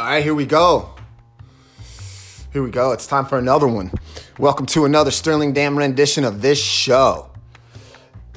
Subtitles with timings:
[0.00, 0.94] All right, here we go.
[2.54, 2.92] Here we go.
[2.92, 3.92] It's time for another one.
[4.38, 7.28] Welcome to another Sterling Dam rendition of this show,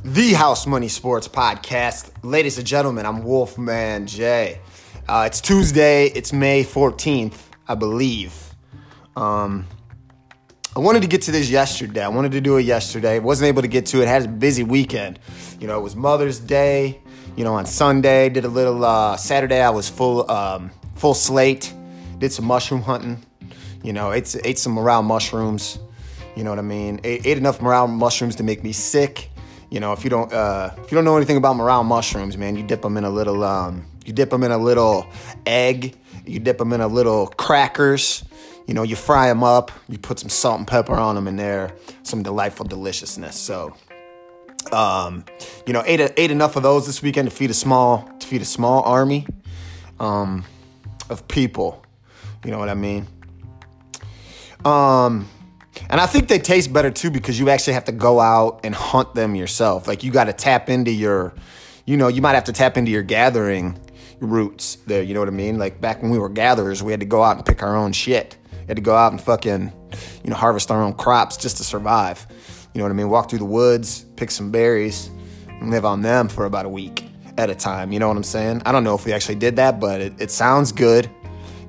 [0.04, 2.11] the House Money Sports Podcast.
[2.21, 4.59] Ladies and gentlemen, I'm Wolfman J.
[5.07, 6.07] Uh, it's Tuesday.
[6.07, 8.36] It's May 14th, I believe.
[9.16, 9.66] Um,
[10.75, 12.04] I wanted to get to this yesterday.
[12.04, 13.20] I wanted to do it yesterday.
[13.20, 14.09] Wasn't able to get to it.
[14.09, 15.18] Had a busy weekend.
[15.61, 17.00] You know, it was Mother's Day.
[17.38, 18.83] You know, on Sunday did a little.
[18.83, 20.69] Uh, Saturday I was full um,
[21.04, 21.74] full slate.
[22.20, 23.21] Did some mushroom hunting.
[23.84, 25.78] You know, ate ate some morel mushrooms.
[26.38, 27.02] You know what I mean?
[27.04, 29.29] Ate, ate enough morel mushrooms to make me sick.
[29.70, 32.56] You know, if you don't uh, if you don't know anything about morel mushrooms, man,
[32.56, 35.06] you dip them in a little um, you dip them in a little
[35.45, 35.94] egg.
[36.26, 38.23] You dip them in a little crackers
[38.66, 41.38] you know, you fry them up, you put some salt and pepper on them, and
[41.38, 41.73] they're
[42.04, 43.36] some delightful deliciousness.
[43.36, 43.76] So,
[44.72, 45.26] um,
[45.67, 48.42] you know, ate ate enough of those this weekend to feed a small to feed
[48.42, 49.28] a small army
[50.00, 50.45] um,
[51.09, 51.84] of people.
[52.44, 53.08] You know what I mean?
[54.66, 55.28] Um,
[55.90, 58.73] and I think they taste better too because you actually have to go out and
[58.73, 59.88] hunt them yourself.
[59.88, 61.34] Like you got to tap into your,
[61.86, 63.80] you know, you might have to tap into your gathering
[64.20, 65.04] roots there.
[65.04, 65.58] You know what I mean?
[65.58, 67.92] Like back when we were gatherers, we had to go out and pick our own
[67.92, 69.72] shit We had to go out and fucking,
[70.23, 72.26] you know, harvest our own crops just to survive.
[72.73, 73.10] You know what I mean?
[73.10, 75.10] Walk through the woods, pick some berries,
[75.48, 77.92] and live on them for about a week at a time.
[77.92, 78.62] You know what I'm saying?
[78.66, 81.09] I don't know if we actually did that, but it, it sounds good,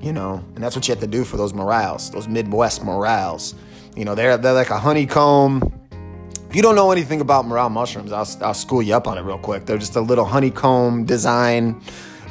[0.01, 3.55] you know, and that's what you have to do for those morels, those Midwest morels.
[3.95, 5.71] You know, they're, they're like a honeycomb.
[6.49, 9.21] If you don't know anything about morel mushrooms, I'll, I'll school you up on it
[9.21, 9.65] real quick.
[9.65, 11.81] They're just a little honeycomb design,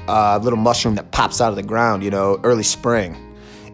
[0.09, 3.25] uh, little mushroom that pops out of the ground, you know, early spring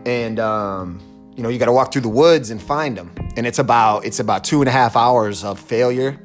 [0.07, 1.01] and um,
[1.37, 4.05] you know you got to walk through the woods and find them and it's about
[4.05, 6.19] it's about two and a half hours of failure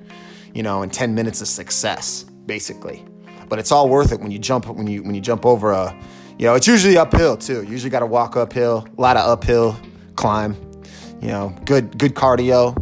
[0.54, 3.04] you know and 10 minutes of success basically
[3.50, 5.96] but it's all worth it when you jump when you when you jump over a
[6.38, 9.28] you know it's usually uphill too you usually got to walk uphill a lot of
[9.28, 9.78] uphill
[10.16, 10.56] climb
[11.22, 12.76] you know good good cardio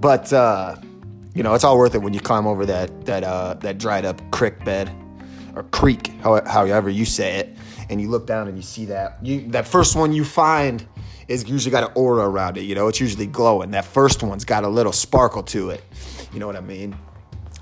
[0.00, 0.76] but uh,
[1.34, 4.04] you know it's all worth it when you climb over that that uh, that dried
[4.04, 4.90] up creek bed
[5.54, 7.56] or creek however you say it
[7.90, 10.86] and you look down and you see that you that first one you find
[11.28, 12.62] is usually got an aura around it.
[12.62, 13.70] You know, it's usually glowing.
[13.72, 15.84] That first one's got a little sparkle to it.
[16.32, 16.96] You know what I mean?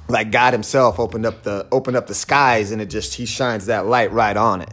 [0.09, 3.67] Like God Himself opened up the opened up the skies, and it just He shines
[3.67, 4.73] that light right on it.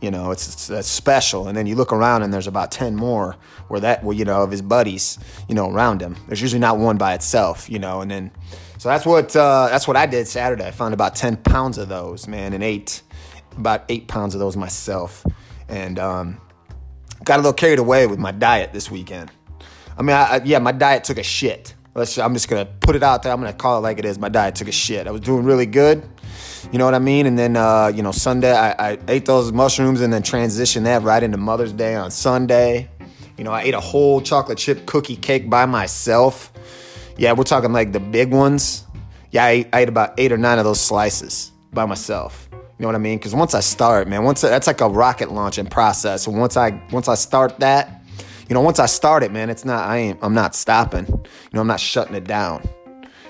[0.00, 1.48] You know, it's, it's that's special.
[1.48, 3.36] And then you look around, and there's about ten more
[3.68, 5.18] where that, well, you know, of His buddies,
[5.48, 6.16] you know, around Him.
[6.26, 7.68] There's usually not one by itself.
[7.68, 8.30] You know, and then
[8.78, 10.66] so that's what uh, that's what I did Saturday.
[10.66, 13.02] I found about ten pounds of those, man, and ate
[13.58, 15.26] about eight pounds of those myself,
[15.68, 16.40] and um,
[17.22, 19.30] got a little carried away with my diet this weekend.
[19.98, 21.74] I mean, I, I, yeah, my diet took a shit.
[21.94, 23.32] Let's, I'm just gonna put it out there.
[23.32, 24.18] I'm gonna call it like it is.
[24.18, 25.06] My diet took a shit.
[25.06, 26.08] I was doing really good,
[26.70, 27.26] you know what I mean.
[27.26, 31.02] And then, uh, you know, Sunday I, I ate those mushrooms and then transitioned that
[31.02, 32.88] right into Mother's Day on Sunday.
[33.36, 36.52] You know, I ate a whole chocolate chip cookie cake by myself.
[37.16, 38.86] Yeah, we're talking like the big ones.
[39.30, 42.48] Yeah, I ate, I ate about eight or nine of those slices by myself.
[42.52, 43.18] You know what I mean?
[43.18, 46.26] Because once I start, man, once that's like a rocket launching process.
[46.26, 47.99] And once I once I start that,
[48.50, 51.06] you know, once I start it, man, it's not I ain't I'm not stopping.
[51.06, 52.68] You know, I'm not shutting it down.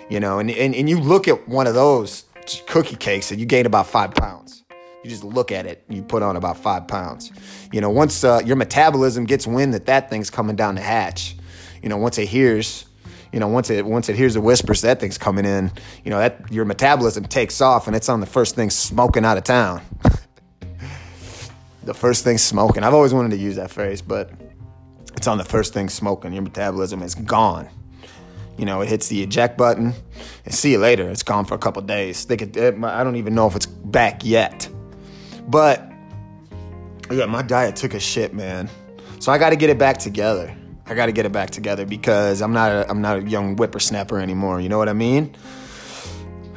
[0.09, 2.25] You know, and and, and you look at one of those
[2.67, 4.65] cookie cakes and you gain about five pounds.
[5.05, 7.33] You just look at it, you put on about five pounds.
[7.71, 11.37] You know, once uh, your metabolism gets wind that that thing's coming down the hatch,
[11.83, 12.87] you know, once it hears
[13.31, 15.71] you know, once it once it hears the whispers that thing's coming in,
[16.03, 19.37] you know, that your metabolism takes off and it's on the first thing smoking out
[19.37, 19.83] of town.
[21.85, 22.83] the first thing smoking.
[22.83, 24.31] I've always wanted to use that phrase, but
[25.21, 26.33] it's on the first thing smoking.
[26.33, 27.69] Your metabolism is gone.
[28.57, 29.93] You know, it hits the eject button
[30.47, 31.11] and see you later.
[31.11, 32.25] It's gone for a couple days.
[32.25, 34.67] They could, I don't even know if it's back yet.
[35.47, 35.87] But
[37.11, 38.71] yeah, my diet took a shit, man.
[39.19, 40.57] So I got to get it back together.
[40.87, 43.57] I got to get it back together because I'm not a, I'm not a young
[43.57, 44.59] whippersnapper anymore.
[44.63, 45.37] You know what I mean?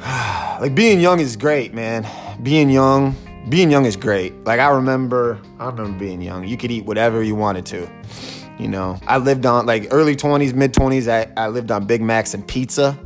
[0.00, 2.06] like being young is great, man.
[2.42, 3.14] Being young,
[3.50, 4.32] being young is great.
[4.44, 6.48] Like I remember, I remember being young.
[6.48, 7.90] You could eat whatever you wanted to.
[8.58, 11.08] You know, I lived on like early 20s, mid 20s.
[11.08, 12.98] I, I lived on Big Macs and pizza.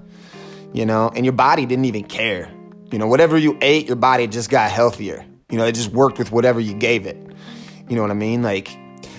[0.75, 2.53] You know, and your body didn't even care.
[2.93, 5.25] You know, whatever you ate, your body just got healthier.
[5.51, 7.17] You know, it just worked with whatever you gave it.
[7.89, 8.43] You know what I mean?
[8.43, 8.69] Like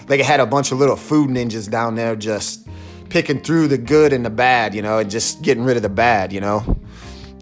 [0.07, 2.67] like it had a bunch of little food ninjas down there just
[3.09, 5.89] picking through the good and the bad, you know, and just getting rid of the
[5.89, 6.79] bad, you know.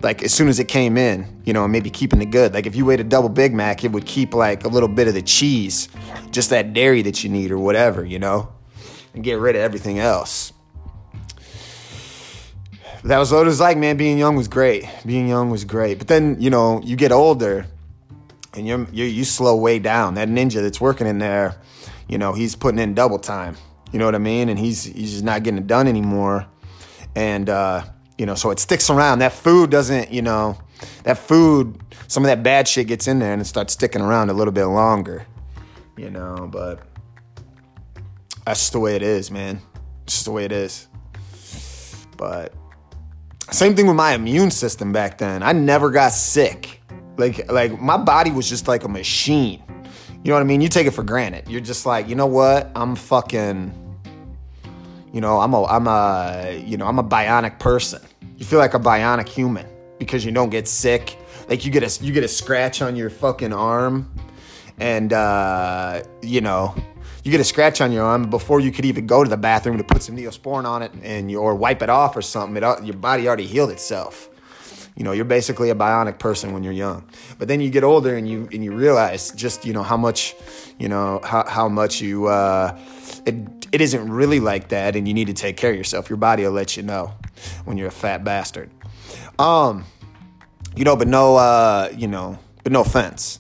[0.04, 2.54] Like as soon as it came in, you know, and maybe keeping the good.
[2.54, 5.08] Like if you ate a double Big Mac, it would keep like a little bit
[5.08, 5.90] of the cheese,
[6.32, 8.54] just that dairy that you need or whatever, you know,
[9.18, 10.54] and get rid of everything else.
[13.04, 13.98] That was what it was like, man.
[13.98, 14.88] Being young was great.
[15.06, 15.98] Being young was great.
[15.98, 17.66] But then, you know, you get older
[18.54, 20.14] and you're, you're you slow way down.
[20.16, 21.60] That ninja that's working in there,
[22.08, 23.58] you know, he's putting in double time.
[23.92, 24.50] You know what I mean?
[24.50, 26.46] And he's he's just not getting it done anymore.
[27.16, 27.84] And uh,
[28.18, 29.20] you know, so it sticks around.
[29.20, 30.60] That food doesn't, you know,
[31.04, 34.30] that food, some of that bad shit gets in there and it starts sticking around
[34.30, 35.26] a little bit longer.
[35.96, 36.87] You know, but
[38.48, 39.60] that's just the way it is, man.
[40.04, 40.88] It's just the way it is.
[42.16, 42.54] But
[43.52, 45.44] same thing with my immune system back then.
[45.44, 46.82] I never got sick.
[47.18, 49.62] Like like my body was just like a machine.
[50.24, 50.62] You know what I mean?
[50.62, 51.50] You take it for granted.
[51.50, 52.72] You're just like, you know what?
[52.74, 53.74] I'm fucking
[55.12, 58.02] you know, I'm a I'm a you know, I'm a bionic person.
[58.38, 59.66] You feel like a bionic human
[60.00, 61.18] because you don't get sick.
[61.50, 64.10] Like you get a you get a scratch on your fucking arm
[64.80, 66.74] and uh, you know,
[67.28, 69.78] you get a scratch on your arm before you could even go to the bathroom
[69.78, 72.56] to put some neosporin on it and you, or wipe it off or something.
[72.64, 74.30] It, your body already healed itself.
[74.96, 77.08] You know, you're basically a bionic person when you're young.
[77.38, 80.36] But then you get older and you and you realize just you know how much,
[80.80, 82.80] you know how how much you uh,
[83.26, 83.36] it
[83.74, 86.10] it isn't really like that, and you need to take care of yourself.
[86.10, 87.14] Your body will let you know
[87.66, 88.72] when you're a fat bastard.
[89.38, 89.84] Um,
[90.76, 93.38] you know, but no, uh, you know, but no offense,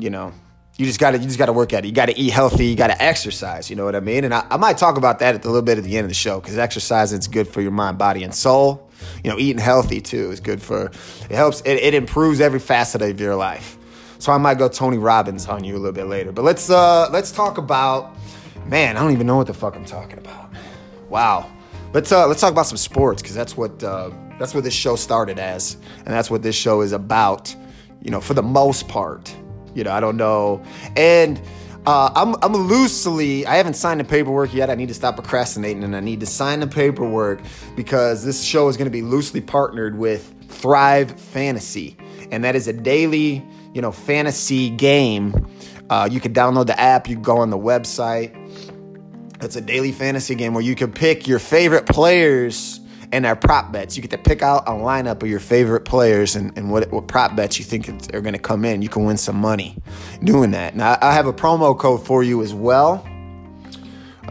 [0.00, 0.32] you know.
[0.78, 1.88] You just gotta, you just gotta work at it.
[1.88, 2.66] You gotta eat healthy.
[2.66, 3.70] You gotta exercise.
[3.70, 4.24] You know what I mean?
[4.24, 6.10] And I, I might talk about that at a little bit at the end of
[6.10, 8.86] the show because exercise is good for your mind, body, and soul
[9.22, 13.02] you know, eating healthy too is good for, it helps, it, it improves every facet
[13.02, 13.78] of your life.
[14.18, 16.32] So I might go Tony Robbins on you a little bit later.
[16.32, 18.16] But let's, uh, let's talk about,
[18.66, 20.50] man, I don't even know what the fuck I'm talking about.
[21.08, 21.50] Wow.
[21.92, 24.96] Let's, uh, let's talk about some sports because that's what, uh, that's what this show
[24.96, 25.76] started as.
[25.98, 27.54] And that's what this show is about,
[28.02, 29.34] you know, for the most part.
[29.76, 30.62] You know, I don't know.
[30.96, 31.40] And,
[31.86, 34.70] uh, I'm, I'm loosely, I haven't signed the paperwork yet.
[34.70, 37.40] I need to stop procrastinating and I need to sign the paperwork
[37.76, 41.96] because this show is going to be loosely partnered with Thrive Fantasy.
[42.32, 45.48] And that is a daily, you know, fantasy game.
[45.88, 48.34] Uh, you can download the app, you can go on the website.
[49.40, 52.80] It's a daily fantasy game where you can pick your favorite players
[53.12, 53.96] and our prop bets.
[53.96, 57.06] You get to pick out a lineup of your favorite players and, and what, what
[57.06, 58.82] prop bets you think are going to come in.
[58.82, 59.76] You can win some money
[60.22, 60.76] doing that.
[60.76, 63.06] Now, I have a promo code for you as well.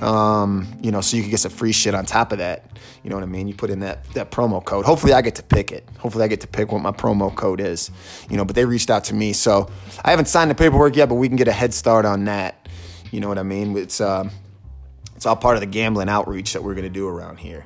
[0.01, 2.77] Um, you know, so you can get some free shit on top of that.
[3.03, 3.47] You know what I mean?
[3.47, 4.83] You put in that that promo code.
[4.83, 5.87] Hopefully, I get to pick it.
[5.99, 7.91] Hopefully, I get to pick what my promo code is.
[8.29, 9.69] You know, but they reached out to me, so
[10.03, 12.67] I haven't signed the paperwork yet, but we can get a head start on that.
[13.11, 13.77] You know what I mean?
[13.77, 14.27] It's uh,
[15.15, 17.65] it's all part of the gambling outreach that we're gonna do around here.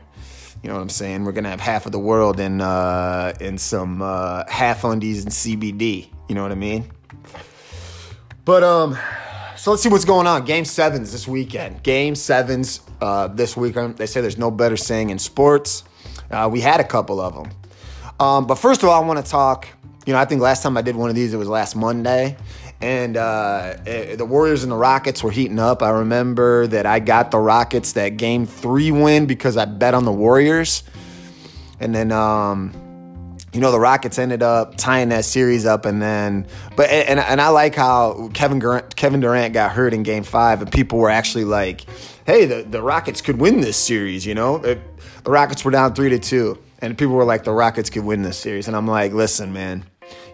[0.62, 1.24] You know what I'm saying?
[1.24, 5.32] We're gonna have half of the world in uh, in some uh, half undies and
[5.32, 6.10] CBD.
[6.28, 6.90] You know what I mean?
[8.44, 8.98] But um,
[9.56, 10.46] so let's see what's going on.
[10.46, 11.84] Game sevens this weekend.
[11.84, 13.98] Game sevens uh, this weekend.
[13.98, 15.84] They say there's no better saying in sports.
[16.32, 17.52] Uh, we had a couple of them.
[18.20, 19.68] Um, but first of all, I want to talk.
[20.06, 22.38] You know, I think last time I did one of these, it was last Monday,
[22.82, 25.84] and uh, eh, the Warriors and the Rockets were heating up.
[25.84, 30.06] I remember that I got the Rockets that game three win because I bet on
[30.06, 30.84] the Warriors,
[31.80, 36.48] and then um, you know the Rockets ended up tying that series up, and then
[36.78, 40.62] but and and I like how Kevin Durant, Kevin Durant got hurt in Game Five,
[40.62, 41.86] and people were actually like,
[42.26, 44.58] "Hey, the the Rockets could win this series," you know.
[44.58, 44.80] It,
[45.26, 48.22] the Rockets were down three to two, and people were like, "The Rockets could win
[48.22, 49.84] this series," and I'm like, "Listen, man."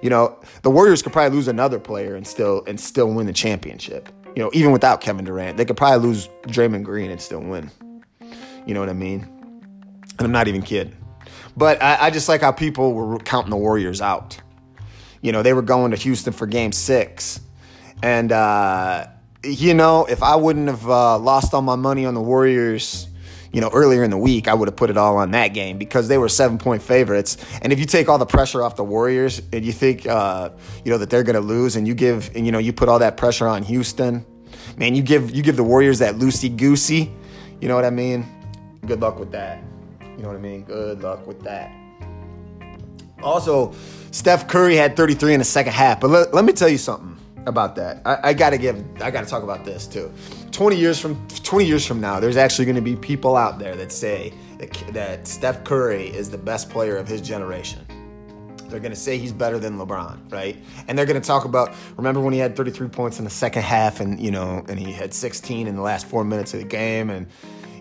[0.02, 3.34] You know, the Warriors could probably lose another player and still and still win the
[3.34, 4.10] championship.
[4.36, 7.72] You know, even without Kevin Durant, they could probably lose Draymond Green and still win.
[8.66, 9.22] You know what I mean?
[10.18, 10.96] And I'm not even kidding.
[11.58, 14.38] But I, I just like how people were counting the Warriors out.
[15.22, 17.40] You know, they were going to Houston for Game Six,
[18.04, 19.08] and uh,
[19.44, 23.08] you know, if I wouldn't have uh, lost all my money on the Warriors
[23.56, 25.78] you know, earlier in the week, I would have put it all on that game
[25.78, 27.38] because they were seven point favorites.
[27.62, 30.50] And if you take all the pressure off the Warriors and you think, uh,
[30.84, 32.90] you know, that they're going to lose, and you give, and you know, you put
[32.90, 34.26] all that pressure on Houston,
[34.76, 37.10] man, you give you give the Warriors that loosey goosey.
[37.62, 38.26] You know what I mean?
[38.86, 39.64] Good luck with that.
[40.02, 40.64] You know what I mean?
[40.64, 41.72] Good luck with that.
[43.24, 43.74] Also,
[44.12, 47.18] Steph Curry had 33 in the second half, but let, let me tell you something
[47.46, 48.02] about that.
[48.04, 48.84] I, I gotta give.
[49.02, 50.12] I gotta talk about this too.
[50.56, 53.76] 20 years from 20 years from now, there's actually going to be people out there
[53.76, 57.86] that say that, that Steph Curry is the best player of his generation.
[58.70, 60.58] They're going to say he's better than LeBron, right?
[60.88, 63.64] And they're going to talk about remember when he had 33 points in the second
[63.64, 66.66] half and you know, and he had 16 in the last 4 minutes of the
[66.66, 67.28] game and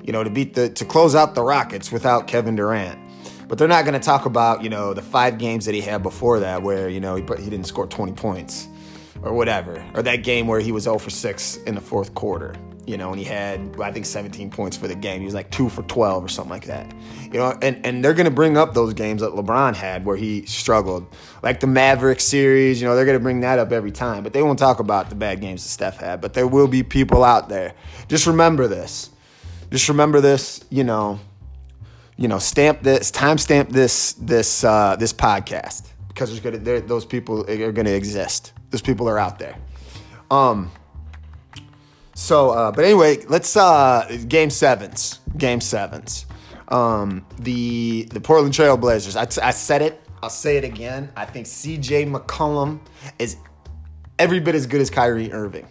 [0.03, 2.99] you know, to beat the to close out the Rockets without Kevin Durant.
[3.47, 6.03] But they're not going to talk about, you know, the 5 games that he had
[6.03, 8.69] before that where, you know, he he didn't score 20 points
[9.23, 12.55] or whatever, or that game where he was 0 for 6 in the fourth quarter.
[12.87, 15.21] you know, and he had I think 17 points for the game.
[15.21, 16.93] He was like two for 12 or something like that.
[17.33, 20.45] You know, and and they're gonna bring up those games that LeBron had where he
[20.47, 21.07] struggled,
[21.43, 22.81] like the Maverick series.
[22.81, 25.15] You know, they're gonna bring that up every time, but they won't talk about the
[25.15, 26.21] bad games that Steph had.
[26.21, 27.73] But there will be people out there.
[28.09, 29.11] Just remember this.
[29.71, 30.63] Just remember this.
[30.69, 31.21] You know,
[32.17, 37.49] you know, stamp this, timestamp this this uh, this podcast because there's gonna those people
[37.51, 38.53] are gonna exist.
[38.75, 39.55] Those people are out there.
[40.33, 40.73] Um.
[42.17, 45.21] So, uh, but anyway, let's uh, game sevens.
[45.37, 46.27] Game sevens.
[46.67, 49.15] Um, the the Portland Trailblazers.
[49.15, 50.01] I, I said it.
[50.25, 51.13] I'll say it again.
[51.17, 52.07] I think C.J.
[52.07, 52.81] McCollum
[53.21, 53.37] is
[54.19, 55.69] every bit as good as Kyrie Irving.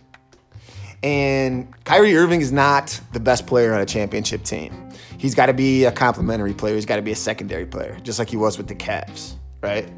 [1.03, 4.91] And Kyrie Irving is not the best player on a championship team.
[5.17, 6.75] He's got to be a complementary player.
[6.75, 9.91] He's got to be a secondary player, just like he was with the Cavs, right?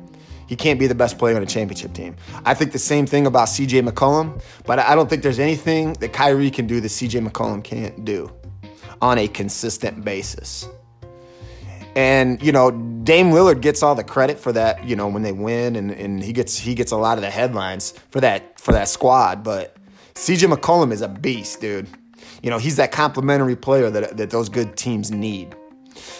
[0.48, 2.16] He can't be the best player on a championship team.
[2.46, 6.14] I think the same thing about CJ McCollum, but I don't think there's anything that
[6.14, 8.32] Kyrie can do that CJ McCollum can't do
[9.02, 10.68] on a consistent basis.
[11.96, 15.32] And, you know, Dame Lillard gets all the credit for that, you know, when they
[15.32, 18.74] win and, and he gets he gets a lot of the headlines for that for
[18.74, 19.78] that squad, but
[20.16, 21.88] CJ McCollum is a beast, dude.
[22.42, 25.56] You know, he's that complementary player that, that those good teams need.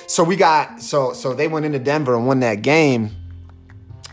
[0.08, 3.12] So we got so so they went into Denver and won that game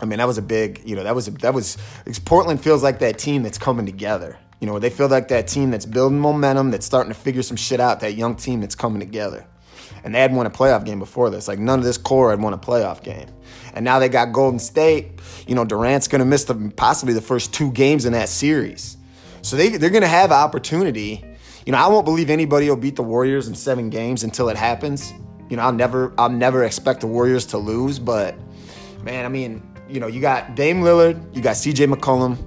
[0.03, 1.79] I mean, that was a big, you know, that was, a, that was,
[2.25, 4.37] Portland feels like that team that's coming together.
[4.61, 7.57] You know, they feel like that team that's building momentum, that's starting to figure some
[7.57, 9.47] shit out, that young team that's coming together.
[10.03, 11.47] And they hadn't won a playoff game before this.
[11.47, 13.29] Like, none of this core had won a playoff game.
[13.75, 15.21] And now they got Golden State.
[15.47, 18.97] You know, Durant's going to miss the, possibly the first two games in that series.
[19.43, 21.25] So they, they're going to have opportunity.
[21.65, 24.57] You know, I won't believe anybody will beat the Warriors in seven games until it
[24.57, 25.13] happens.
[25.49, 28.35] You know, I'll never, I'll never expect the Warriors to lose, but
[29.05, 32.39] man, I mean, you know, you got Dame Lillard, you got CJ McCollum.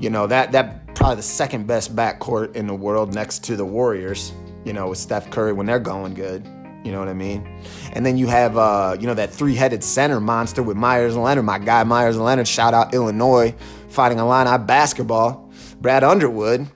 [0.00, 3.64] You know, that that probably the second best backcourt in the world next to the
[3.64, 4.32] Warriors,
[4.64, 6.46] you know, with Steph Curry when they're going good.
[6.84, 7.46] You know what I mean?
[7.92, 11.44] And then you have, uh, you know, that three-headed center monster with Meyers and Leonard.
[11.44, 13.54] My guy Meyers and Leonard, shout out Illinois,
[13.88, 15.52] fighting Illini basketball.
[15.80, 16.66] Brad Underwood.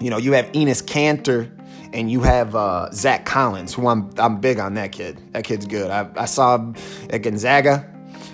[0.00, 1.50] You know, you have Enes Kanter
[1.92, 5.20] and you have uh, Zach Collins, who I'm I'm big on that kid.
[5.32, 5.90] That kid's good.
[5.90, 6.74] I, I saw him
[7.10, 7.90] at Gonzaga.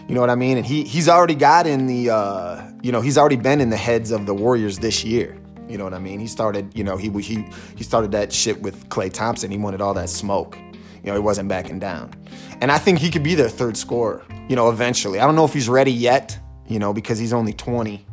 [0.09, 0.57] You know what I mean?
[0.57, 3.77] And he he's already got in the uh, you know he's already been in the
[3.77, 5.37] heads of the Warriors this year.
[5.69, 6.21] You know what I mean?
[6.21, 7.45] He started you know he he
[7.75, 9.51] he started that shit with Klay Thompson.
[9.51, 10.57] He wanted all that smoke.
[11.03, 12.15] You know he wasn't backing down,
[12.61, 14.25] and I think he could be their third scorer.
[14.49, 15.19] You know eventually.
[15.19, 16.39] I don't know if he's ready yet.
[16.69, 18.05] You know because he's only 20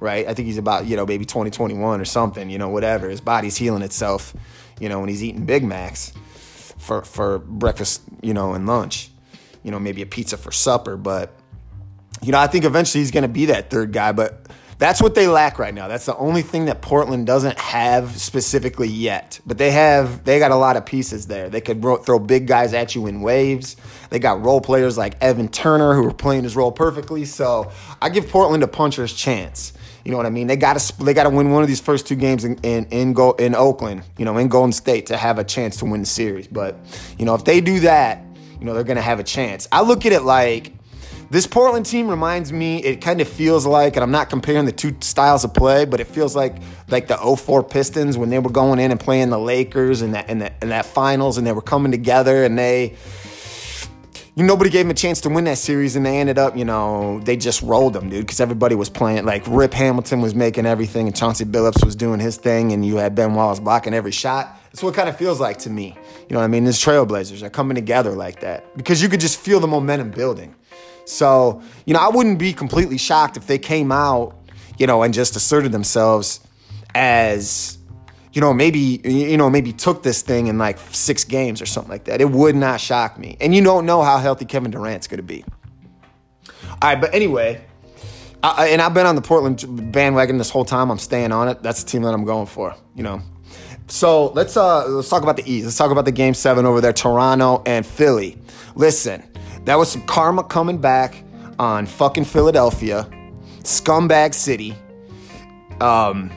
[0.00, 0.28] right?
[0.28, 3.08] I think he's about, you know, maybe 2021 or something, you know, whatever.
[3.08, 4.32] His body's healing itself,
[4.78, 6.12] you know, when he's eating Big Macs
[6.78, 9.10] for, for breakfast, you know, and lunch
[9.62, 10.96] you know, maybe a pizza for supper.
[10.96, 11.32] But,
[12.22, 14.12] you know, I think eventually he's going to be that third guy.
[14.12, 14.46] But
[14.78, 15.88] that's what they lack right now.
[15.88, 19.40] That's the only thing that Portland doesn't have specifically yet.
[19.44, 21.50] But they have, they got a lot of pieces there.
[21.50, 23.76] They could throw big guys at you in waves.
[24.10, 27.24] They got role players like Evan Turner who are playing his role perfectly.
[27.24, 29.72] So I give Portland a puncher's chance.
[30.04, 30.46] You know what I mean?
[30.46, 32.86] They got to they got to win one of these first two games in in
[32.86, 36.00] in, Go, in Oakland, you know, in Golden State to have a chance to win
[36.00, 36.46] the series.
[36.46, 36.78] But
[37.18, 38.24] you know, if they do that,
[38.58, 39.68] you know, they're going to have a chance.
[39.70, 40.72] I look at it like
[41.30, 44.72] this Portland team reminds me, it kind of feels like, and I'm not comparing the
[44.72, 46.56] two styles of play, but it feels like
[46.88, 50.30] like the 04 Pistons when they were going in and playing the Lakers and that
[50.30, 52.96] and that, in that finals and they were coming together and they
[54.38, 56.64] you nobody gave them a chance to win that series, and they ended up, you
[56.64, 59.24] know, they just rolled them, dude, because everybody was playing.
[59.24, 62.98] Like Rip Hamilton was making everything, and Chauncey Billups was doing his thing, and you
[62.98, 64.56] had Ben Wallace blocking every shot.
[64.70, 65.96] That's what it kind of feels like to me.
[66.28, 66.64] You know what I mean?
[66.64, 70.54] These Trailblazers are coming together like that because you could just feel the momentum building.
[71.04, 74.36] So, you know, I wouldn't be completely shocked if they came out,
[74.76, 76.40] you know, and just asserted themselves
[76.94, 77.78] as
[78.32, 81.90] you know, maybe you know, maybe took this thing in like six games or something
[81.90, 82.20] like that.
[82.20, 83.36] It would not shock me.
[83.40, 85.44] And you don't know how healthy Kevin Durant's going to be.
[86.70, 87.64] All right, but anyway,
[88.42, 90.90] I, and I've been on the Portland bandwagon this whole time.
[90.90, 91.62] I'm staying on it.
[91.62, 92.76] That's the team that I'm going for.
[92.94, 93.22] You know,
[93.88, 95.64] so let's uh let's talk about the East.
[95.64, 98.36] Let's talk about the game seven over there, Toronto and Philly.
[98.74, 99.22] Listen,
[99.64, 101.24] that was some karma coming back
[101.58, 103.08] on fucking Philadelphia,
[103.62, 104.76] scumbag city.
[105.80, 106.30] Um,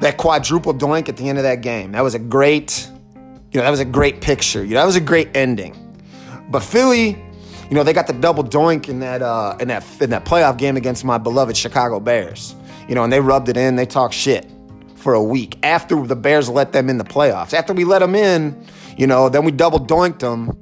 [0.00, 1.92] that quadruple doink at the end of that game.
[1.92, 2.88] That was a great,
[3.50, 4.62] you know, that was a great picture.
[4.62, 5.74] You know, that was a great ending.
[6.50, 7.08] But Philly,
[7.68, 10.56] you know, they got the double doink in that uh, in that in that playoff
[10.56, 12.54] game against my beloved Chicago Bears.
[12.88, 13.74] You know, and they rubbed it in.
[13.74, 14.46] They talked shit
[14.98, 17.54] for a week after the Bears let them in the playoffs.
[17.54, 20.56] After we let them in, you know, then we double doinked them.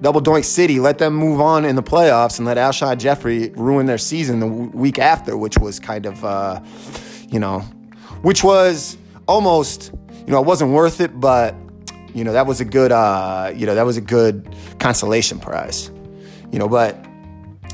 [0.00, 3.84] Double doink city, let them move on in the playoffs and let Alshon Jeffery ruin
[3.84, 6.58] their season the week after, which was kind of, uh,
[7.28, 7.60] you know,
[8.22, 8.96] which was
[9.28, 9.92] almost,
[10.26, 11.54] you know, it wasn't worth it, but
[12.14, 15.90] you know that was a good, uh, you know, that was a good consolation prize.
[16.50, 16.96] You know, but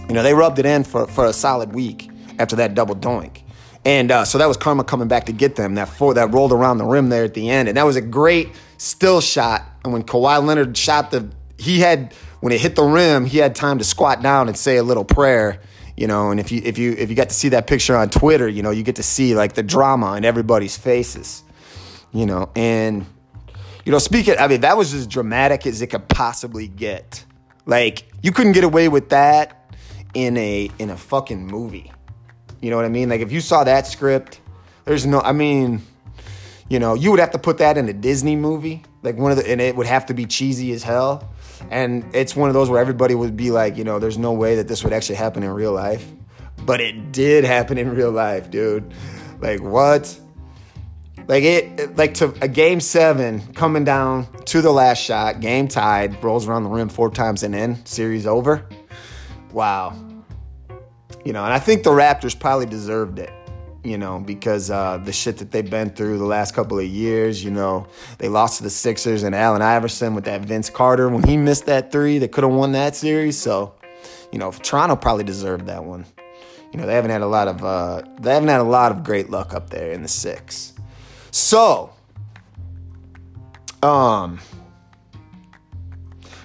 [0.08, 3.42] you know they rubbed it in for for a solid week after that double doink.
[3.86, 5.76] And uh, so that was karma coming back to get them.
[5.76, 8.00] That four that rolled around the rim there at the end, and that was a
[8.00, 9.62] great still shot.
[9.84, 13.54] And when Kawhi Leonard shot the, he had when it hit the rim, he had
[13.54, 15.60] time to squat down and say a little prayer.
[15.96, 18.10] You know, and if you if you if you got to see that picture on
[18.10, 21.44] Twitter, you know, you get to see like the drama in everybody's faces.
[22.12, 23.06] You know, and
[23.84, 27.24] you know, speaking, I mean, that was as dramatic as it could possibly get.
[27.66, 29.72] Like you couldn't get away with that
[30.12, 31.92] in a in a fucking movie.
[32.66, 33.08] You know what I mean?
[33.08, 34.40] Like if you saw that script,
[34.86, 35.82] there's no I mean,
[36.68, 38.82] you know, you would have to put that in a Disney movie.
[39.04, 41.32] Like one of the and it would have to be cheesy as hell.
[41.70, 44.56] And it's one of those where everybody would be like, you know, there's no way
[44.56, 46.04] that this would actually happen in real life.
[46.64, 48.92] But it did happen in real life, dude.
[49.38, 50.18] Like what?
[51.28, 56.20] Like it, like to a game seven coming down to the last shot, game tied,
[56.24, 58.66] rolls around the rim four times and in, series over.
[59.52, 60.05] Wow.
[61.26, 63.32] You know, and I think the Raptors probably deserved it,
[63.82, 67.42] you know, because uh, the shit that they've been through the last couple of years,
[67.42, 71.24] you know, they lost to the Sixers and Allen Iverson with that Vince Carter when
[71.24, 73.36] he missed that three they could have won that series.
[73.36, 73.74] So,
[74.30, 76.06] you know, Toronto probably deserved that one.
[76.72, 79.02] You know, they haven't had a lot of uh, they haven't had a lot of
[79.02, 80.74] great luck up there in the six.
[81.32, 81.90] So,
[83.82, 84.38] um,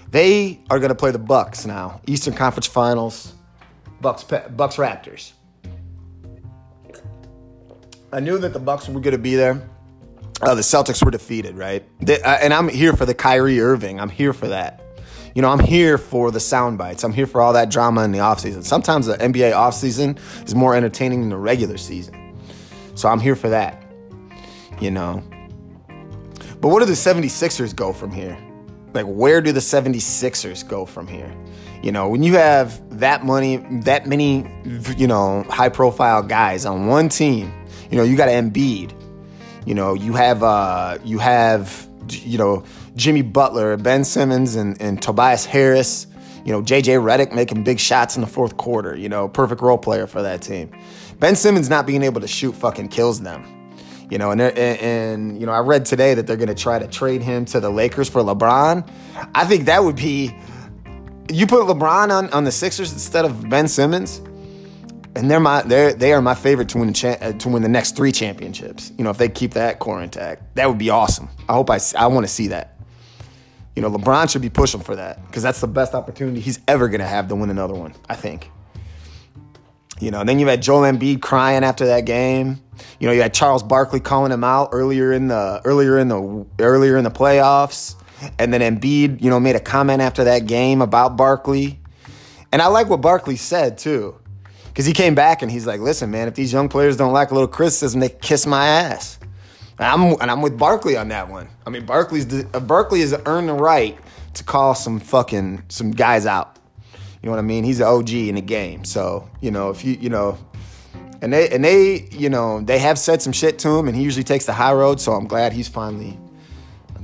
[0.10, 3.36] they are going to play the Bucks now, Eastern Conference Finals,
[4.02, 5.34] Bucks Bucks Raptors.
[8.14, 9.70] I knew that the Bucks were going to be there.
[10.42, 11.84] Uh, the Celtics were defeated, right?
[12.00, 14.00] They, uh, and I'm here for the Kyrie Irving.
[14.00, 14.82] I'm here for that.
[15.34, 17.04] You know, I'm here for the sound bites.
[17.06, 18.66] I'm here for all that drama in the offseason.
[18.66, 22.36] Sometimes the NBA offseason is more entertaining than the regular season.
[22.96, 23.82] So I'm here for that
[24.82, 25.24] you know.
[26.60, 28.38] But where do the 76ers go from here?
[28.94, 31.34] Like, where do the 76ers go from here?
[31.82, 34.46] You know, when you have that money, that many,
[34.98, 37.52] you know, high profile guys on one team,
[37.90, 38.94] you know, you got Embiid.
[39.66, 42.64] You know, you have, uh, you have, you know,
[42.96, 46.08] Jimmy Butler, Ben Simmons, and, and Tobias Harris.
[46.46, 48.96] You know, JJ Redick making big shots in the fourth quarter.
[48.96, 50.72] You know, perfect role player for that team.
[51.20, 53.46] Ben Simmons not being able to shoot fucking kills them.
[54.10, 56.78] You know, and, and, and you know, I read today that they're going to try
[56.80, 58.88] to trade him to the Lakers for LeBron.
[59.34, 60.36] I think that would be
[61.32, 64.22] you put LeBron on, on the Sixers instead of Ben Simmons,
[65.16, 67.62] and they're my they're they are my favorite to win the cha- uh, to win
[67.62, 68.92] the next three championships.
[68.98, 71.30] You know, if they keep that core intact, that would be awesome.
[71.50, 72.78] I hope I I want to see that.
[73.76, 76.88] You know, LeBron should be pushing for that because that's the best opportunity he's ever
[76.88, 77.94] gonna have to win another one.
[78.10, 78.50] I think.
[80.00, 82.60] You know, then you had Joel Embiid crying after that game.
[83.00, 86.46] You know, you had Charles Barkley calling him out earlier in the earlier in the
[86.60, 87.96] earlier in the playoffs,
[88.38, 91.80] and then Embiid, you know, made a comment after that game about Barkley.
[92.52, 94.16] And I like what Barkley said too,
[94.68, 97.32] because he came back and he's like, "Listen, man, if these young players don't like
[97.32, 99.20] a little criticism, they kiss my ass."
[99.80, 101.48] And I'm and I'm with Barkley on that one.
[101.66, 103.98] I mean, Barkley's uh, Barkley has earned the right
[104.34, 106.58] to call some fucking some guys out.
[107.22, 107.64] You know what I mean?
[107.64, 108.84] He's an OG in the game.
[108.84, 110.40] So, you know, if you, you know,
[111.22, 114.04] and they, and they, you know, they have said some shit to him and he
[114.04, 115.00] usually takes the high road.
[115.00, 116.18] So I'm glad he's finally,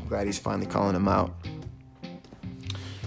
[0.07, 1.33] Glad he's finally calling him out.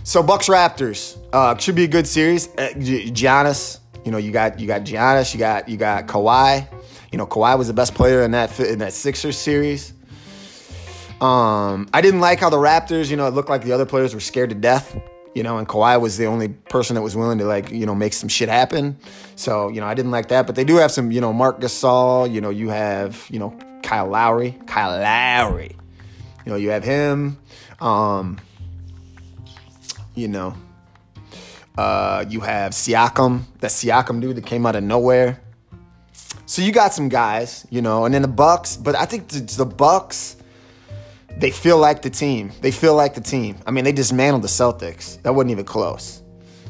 [0.03, 2.49] So Bucks Raptors uh, should be a good series.
[2.49, 6.67] Uh, Giannis, you know, you got you got Giannis, you got you got Kawhi.
[7.13, 9.93] You know, Kawhi was the best player in that in that Sixers series.
[11.21, 14.15] Um, I didn't like how the Raptors, you know, it looked like the other players
[14.15, 14.97] were scared to death
[15.35, 17.95] you know, and Kawhi was the only person that was willing to like, you know,
[17.95, 18.99] make some shit happen.
[19.37, 20.47] So, you know, I didn't like that.
[20.47, 23.57] But they do have some, you know, Marc Gasol, you know, you have, you know,
[23.83, 24.59] Kyle Lowry.
[24.67, 25.77] Kyle Lowry.
[26.45, 27.39] You know, you have him.
[27.81, 28.41] Um,
[30.15, 30.55] you know,
[31.79, 35.41] uh, you have Siakam, that Siakam dude that came out of nowhere.
[36.47, 39.41] So you got some guys, you know, and then the Bucks, but I think the,
[39.41, 40.37] the Bucks
[41.41, 42.53] they feel like the team.
[42.61, 43.57] They feel like the team.
[43.67, 45.21] I mean, they dismantled the Celtics.
[45.23, 46.23] That wasn't even close,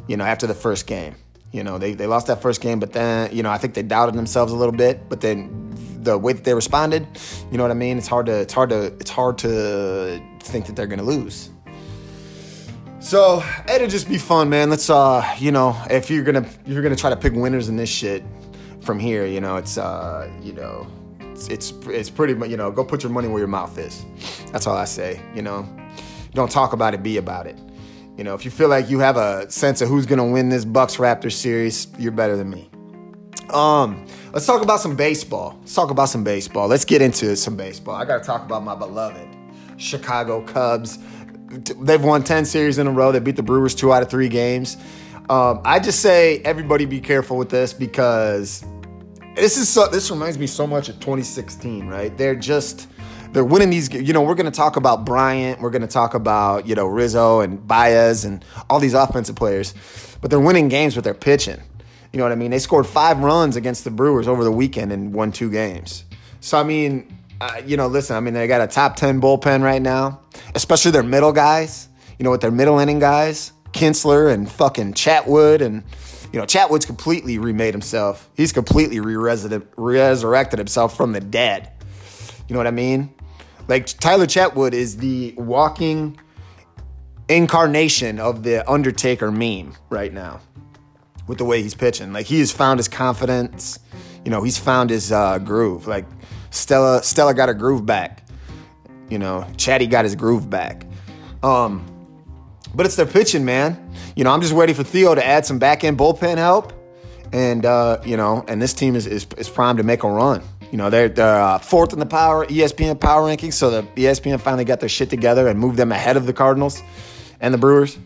[0.06, 1.16] you know, after the first game.
[1.52, 3.82] You know, they, they lost that first game, but then, you know, I think they
[3.82, 5.08] doubted themselves a little bit.
[5.08, 5.69] But then
[6.02, 7.06] the way that they responded,
[7.50, 7.98] you know what I mean?
[7.98, 11.50] It's hard to it's hard to it's hard to think that they're gonna lose.
[13.00, 14.68] So it'll just be fun, man.
[14.68, 17.76] Let's uh, you know, if you're gonna if you're gonna try to pick winners in
[17.76, 18.22] this shit
[18.82, 20.86] from here, you know, it's uh, you know,
[21.20, 24.04] it's it's it's pretty much you know go put your money where your mouth is.
[24.52, 25.20] That's all I say.
[25.34, 25.68] You know,
[26.34, 27.58] don't talk about it, be about it.
[28.18, 30.66] You know, if you feel like you have a sense of who's gonna win this
[30.66, 32.70] Bucks Raptors series, you're better than me.
[33.48, 35.56] Um, let's talk about some baseball.
[35.60, 36.68] Let's talk about some baseball.
[36.68, 37.94] Let's get into some baseball.
[37.94, 39.28] I got to talk about my beloved
[39.76, 40.98] Chicago Cubs.
[41.48, 43.12] They've won 10 series in a row.
[43.12, 44.76] They beat the Brewers two out of three games.
[45.28, 48.64] Um, I just say everybody be careful with this because
[49.36, 52.16] this is so, this reminds me so much of 2016, right?
[52.16, 52.88] They're just
[53.32, 53.92] they're winning these.
[53.92, 55.60] You know, we're going to talk about Bryant.
[55.60, 59.72] We're going to talk about you know Rizzo and Baez and all these offensive players,
[60.20, 61.60] but they're winning games with their pitching.
[62.12, 62.50] You know what I mean?
[62.50, 66.04] They scored five runs against the Brewers over the weekend and won two games.
[66.40, 68.16] So I mean, uh, you know, listen.
[68.16, 70.20] I mean, they got a top ten bullpen right now,
[70.54, 71.88] especially their middle guys.
[72.18, 75.84] You know, with their middle inning guys, Kintzler and fucking Chatwood and
[76.32, 78.28] you know, Chatwood's completely remade himself.
[78.36, 81.72] He's completely resurrected himself from the dead.
[82.46, 83.12] You know what I mean?
[83.68, 86.18] Like Tyler Chatwood is the walking
[87.28, 90.40] incarnation of the Undertaker meme right now
[91.30, 92.12] with the way he's pitching.
[92.12, 93.78] Like he has found his confidence.
[94.24, 95.86] You know, he's found his uh, groove.
[95.86, 96.04] Like
[96.50, 98.26] Stella, Stella got her groove back.
[99.08, 100.84] You know, Chatty got his groove back.
[101.44, 101.86] Um,
[102.74, 103.92] but it's their pitching, man.
[104.16, 106.72] You know, I'm just waiting for Theo to add some back end bullpen help,
[107.32, 110.42] and uh, you know, and this team is, is is primed to make a run.
[110.72, 114.40] You know, they're, they're uh, fourth in the power ESPN power rankings, so the ESPN
[114.40, 116.82] finally got their shit together and moved them ahead of the Cardinals
[117.40, 117.96] and the Brewers.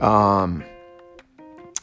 [0.00, 0.64] Um,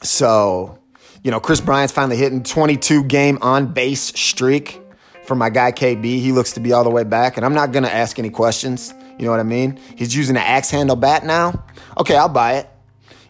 [0.03, 0.77] so,
[1.23, 4.81] you know, Kris Bryant's finally hitting 22 game on base streak
[5.25, 6.03] for my guy KB.
[6.03, 8.93] He looks to be all the way back, and I'm not gonna ask any questions.
[9.17, 9.79] You know what I mean?
[9.95, 11.63] He's using an axe handle bat now.
[11.97, 12.69] Okay, I'll buy it.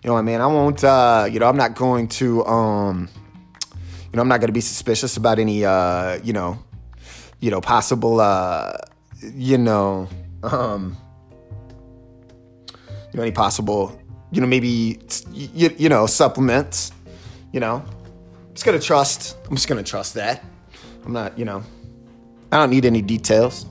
[0.03, 0.41] You know what I mean?
[0.41, 0.84] I won't.
[0.84, 2.45] Uh, you know, I'm not going to.
[2.45, 3.10] Um,
[3.73, 5.65] you know, I'm not going to be suspicious about any.
[5.65, 6.57] Uh, you know,
[7.41, 8.73] you know, possible, uh,
[9.21, 10.07] you know,
[10.43, 10.95] um,
[12.69, 14.01] you know, any possible,
[14.32, 15.00] you know, maybe,
[15.32, 16.91] you, you know, supplements,
[17.52, 20.44] you know, I'm just gonna trust, I'm just gonna trust that.
[21.06, 21.63] I'm not, you know,
[22.52, 23.65] I don't need any details.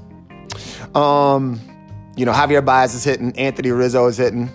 [0.95, 1.61] Um,
[2.17, 4.51] you know, Javier Baez is hitting, Anthony Rizzo is hitting.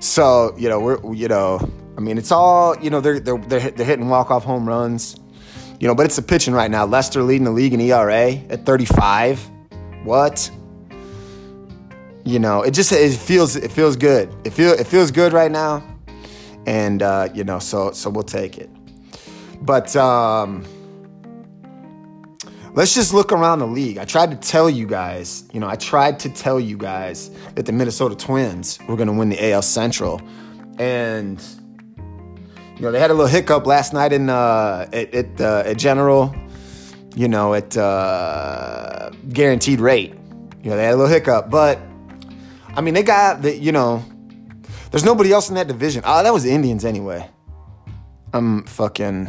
[0.00, 1.60] So, you know, we're, you know,
[1.96, 5.16] I mean, it's all, you know, they're, they're, they're, they're hitting walk-off home runs.
[5.78, 6.84] You know, but it's the pitching right now.
[6.84, 9.50] Lester leading the league in ERA at 35.
[10.04, 10.50] What?
[12.24, 14.32] You know, it just it feels it feels good.
[14.44, 15.82] It feel it feels good right now,
[16.66, 18.70] and uh, you know, so so we'll take it.
[19.60, 20.64] But um,
[22.74, 23.98] let's just look around the league.
[23.98, 27.66] I tried to tell you guys, you know, I tried to tell you guys that
[27.66, 30.20] the Minnesota Twins were going to win the AL Central,
[30.78, 31.42] and
[32.76, 35.76] you know, they had a little hiccup last night in uh, at at, uh, at
[35.76, 36.34] General.
[37.14, 40.14] You know, at uh, guaranteed rate.
[40.62, 41.78] You know, they had a little hiccup, but
[42.74, 43.56] I mean, they got the.
[43.56, 44.04] You know,
[44.90, 46.02] there's nobody else in that division.
[46.04, 47.28] Oh, that was the Indians anyway.
[48.32, 49.28] I'm fucking.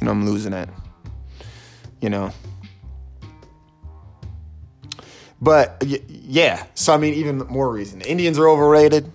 [0.00, 0.68] You know, I'm losing it.
[2.00, 2.32] You know.
[5.40, 7.98] But yeah, so I mean, even more reason.
[7.98, 9.12] The Indians are overrated.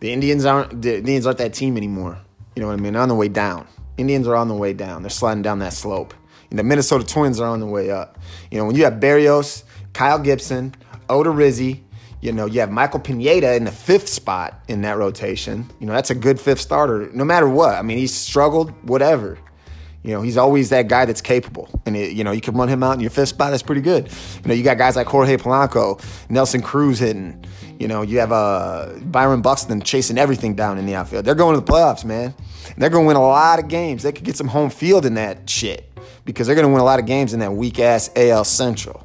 [0.00, 0.82] The Indians aren't.
[0.82, 2.18] The Indians aren't that team anymore.
[2.56, 2.94] You know what I mean?
[2.94, 3.66] They're on the way down.
[3.96, 5.02] Indians are on the way down.
[5.02, 6.14] They're sliding down that slope.
[6.50, 8.18] And the Minnesota Twins are on the way up.
[8.50, 10.74] You know, when you have Berrios, Kyle Gibson,
[11.08, 11.82] Odorizzi,
[12.24, 15.70] you know, you have Michael Pineda in the fifth spot in that rotation.
[15.78, 17.74] You know, that's a good fifth starter, no matter what.
[17.74, 19.36] I mean, he's struggled, whatever.
[20.02, 21.68] You know, he's always that guy that's capable.
[21.84, 23.82] And, it, you know, you can run him out in your fifth spot, that's pretty
[23.82, 24.08] good.
[24.42, 27.44] You know, you got guys like Jorge Polanco, Nelson Cruz hitting.
[27.78, 31.26] You know, you have uh, Byron Buxton chasing everything down in the outfield.
[31.26, 32.34] They're going to the playoffs, man.
[32.68, 34.02] And they're going to win a lot of games.
[34.02, 35.90] They could get some home field in that shit
[36.24, 39.03] because they're going to win a lot of games in that weak ass AL Central.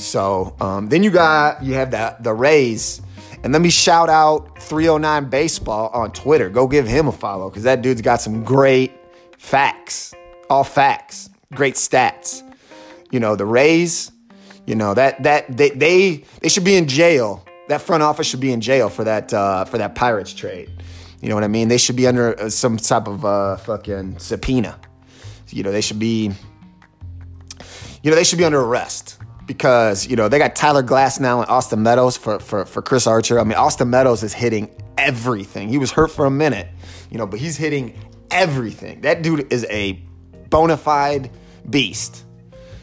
[0.00, 3.02] So um, then you got you have the the Rays,
[3.44, 6.48] and let me shout out 309 Baseball on Twitter.
[6.48, 8.92] Go give him a follow because that dude's got some great
[9.38, 10.14] facts,
[10.48, 12.42] all facts, great stats.
[13.10, 14.12] You know the Rays
[14.66, 17.44] you know that that they they they should be in jail.
[17.68, 20.70] That front office should be in jail for that uh, for that Pirates trade.
[21.20, 21.68] You know what I mean?
[21.68, 24.78] They should be under uh, some type of uh, fucking subpoena.
[25.48, 26.32] You know they should be.
[28.02, 29.18] You know they should be under arrest
[29.50, 33.40] because you know they got Tyler Glasnow and Austin Meadows for for for Chris Archer.
[33.40, 35.68] I mean Austin Meadows is hitting everything.
[35.68, 36.68] He was hurt for a minute,
[37.10, 37.98] you know, but he's hitting
[38.30, 39.00] everything.
[39.00, 39.94] That dude is a
[40.50, 41.32] bona fide
[41.68, 42.24] beast.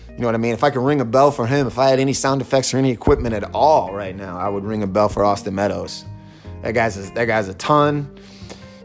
[0.10, 0.51] You know what I mean?
[0.51, 2.80] If I could ring a bell for him, if I had any sound effects or
[2.80, 6.03] any equipment at all right now, I would ring a bell for Austin Meadows.
[6.63, 8.13] That guy's a, that guy's a ton.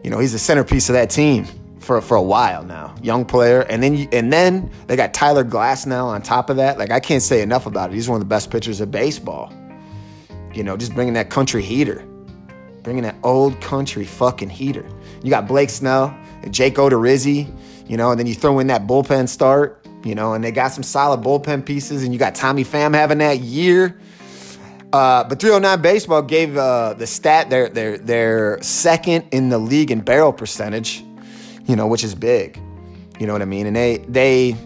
[0.04, 1.46] You know, he's the centerpiece of that team
[1.82, 2.94] for for a while now.
[3.02, 6.78] Young player, and then and then they got Tyler Glasnow on top of that.
[6.78, 7.94] Like I can't say enough about it.
[7.94, 9.52] He's one of the best pitchers of baseball.
[10.54, 12.04] You know, just bringing that country heater,
[12.82, 14.86] bringing that old country fucking heater.
[15.22, 17.50] You got Blake Snell, and Jake Odorizzi,
[17.88, 20.68] you know, and then you throw in that bullpen start, you know, and they got
[20.68, 23.98] some solid bullpen pieces, and you got Tommy Pham having that year.
[24.92, 29.90] Uh, but 309 Baseball gave uh, the stat their their their second in the league
[29.90, 31.02] in barrel percentage,
[31.72, 32.60] you know, which is big.
[33.18, 33.66] You know what I mean?
[33.66, 34.58] And they they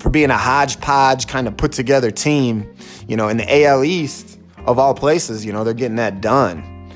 [0.00, 2.70] for being a hodgepodge kind of put together team,
[3.08, 6.90] you know, in the AL East of all places, you know, they're getting that done.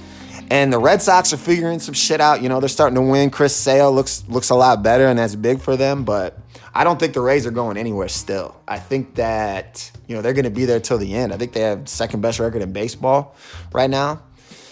[0.51, 2.43] And the Red Sox are figuring some shit out.
[2.43, 3.31] You know, they're starting to win.
[3.31, 6.05] Chris Sale looks looks a lot better, and that's big for them.
[6.05, 6.39] But
[6.75, 8.55] I don't think the Rays are going anywhere still.
[8.69, 11.33] I think that, you know, they're to be there till the end.
[11.33, 13.35] I think they have second best record in baseball
[13.73, 14.21] right now.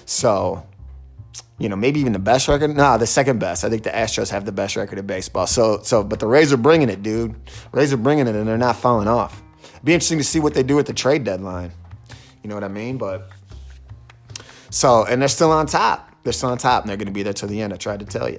[0.04, 0.66] So,
[1.58, 2.74] you know, maybe even the best record.
[2.74, 3.64] No, the second best.
[3.64, 5.46] I think the Astros have the best record in baseball.
[5.46, 7.34] So, so, but the Rays are bringing it, dude.
[7.72, 9.42] Rays are bringing it, and they're not falling off.
[9.62, 11.72] It'd Be interesting to see what they do at the trade deadline.
[12.42, 12.98] You know what I mean?
[12.98, 13.30] But
[14.70, 16.10] so, and they're still on top.
[16.24, 17.72] They're still on top, and they're going to be there till the end.
[17.72, 18.38] I tried to tell you.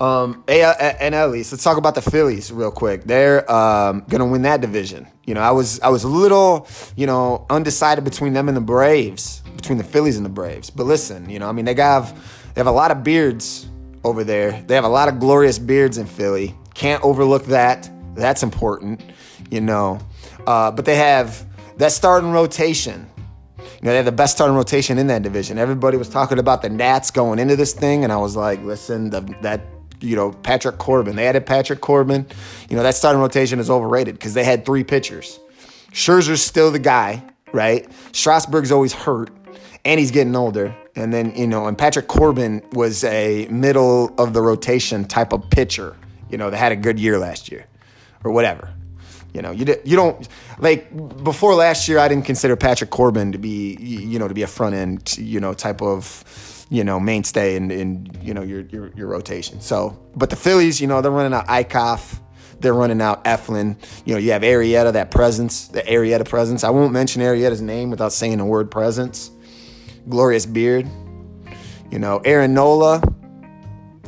[0.00, 3.04] Um, and at least let's talk about the Phillies real quick.
[3.04, 5.08] They're um, going to win that division.
[5.24, 8.60] You know, I was I was a little, you know, undecided between them and the
[8.62, 10.70] Braves, between the Phillies and the Braves.
[10.70, 12.14] But listen, you know, I mean, they have
[12.54, 13.68] they have a lot of beards
[14.04, 14.62] over there.
[14.66, 16.54] They have a lot of glorious beards in Philly.
[16.74, 17.90] Can't overlook that.
[18.14, 19.02] That's important,
[19.50, 19.98] you know.
[20.46, 21.44] Uh, but they have
[21.76, 23.06] that starting rotation.
[23.58, 25.58] You know, they have the best starting rotation in that division.
[25.58, 29.10] Everybody was talking about the Nats going into this thing, and I was like, listen,
[29.10, 29.60] the, that
[30.00, 31.16] you know, Patrick Corbin.
[31.16, 32.26] They added Patrick Corbin.
[32.70, 35.40] You know, that starting rotation is overrated because they had three pitchers.
[35.92, 37.88] Scherzer's still the guy, right?
[38.12, 39.30] Strasburg's always hurt,
[39.84, 40.74] and he's getting older.
[40.94, 45.48] And then, you know, and Patrick Corbin was a middle of the rotation type of
[45.50, 45.96] pitcher,
[46.28, 47.66] you know, that had a good year last year
[48.24, 48.70] or whatever.
[49.34, 50.26] You know, you you don't
[50.58, 51.98] like before last year.
[51.98, 55.38] I didn't consider Patrick Corbin to be you know to be a front end you
[55.38, 56.24] know type of
[56.70, 59.60] you know, mainstay in, in you know, your, your, your rotation.
[59.60, 62.20] So, but the Phillies, you know, they're running out Eickhoff.
[62.60, 63.76] They're running out Eflin.
[64.04, 66.64] You know, you have Arrieta, that presence, the Arrieta presence.
[66.64, 69.30] I won't mention Arrieta's name without saying the word presence.
[70.08, 70.88] Glorious beard.
[71.90, 73.00] You know, Aaron Nola.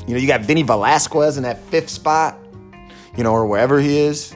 [0.07, 2.39] You know, you got Vinny Velasquez in that fifth spot,
[3.17, 4.35] you know, or wherever he is.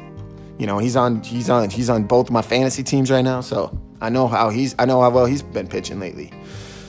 [0.58, 3.40] You know, he's on he's on he's on both my fantasy teams right now.
[3.40, 6.32] So I know how he's I know how well he's been pitching lately.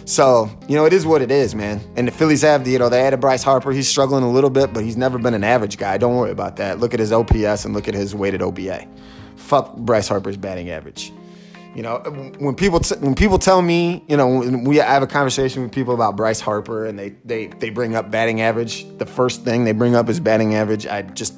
[0.05, 1.81] So, you know, it is what it is, man.
[1.95, 3.71] And the Phillies have, the, you know, they added Bryce Harper.
[3.71, 5.97] He's struggling a little bit, but he's never been an average guy.
[5.97, 6.79] Don't worry about that.
[6.79, 8.87] Look at his OPS and look at his weighted OBA.
[9.35, 11.11] Fuck Bryce Harper's batting average.
[11.75, 11.97] You know,
[12.39, 15.73] when people t- when people tell me, you know, we I have a conversation with
[15.73, 18.85] people about Bryce Harper and they they they bring up batting average.
[18.97, 20.87] The first thing they bring up is batting average.
[20.87, 21.33] I just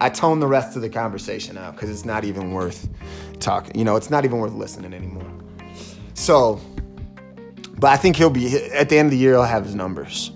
[0.00, 2.88] I tone the rest of the conversation out because it's not even worth
[3.40, 3.76] talking.
[3.76, 5.28] You know, it's not even worth listening anymore.
[6.14, 6.60] So
[7.80, 9.32] but I think he'll be at the end of the year.
[9.32, 10.30] He'll have his numbers.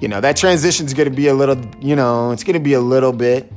[0.00, 1.60] You know that transition is going to be a little.
[1.80, 3.52] You know, it's going to be a little bit.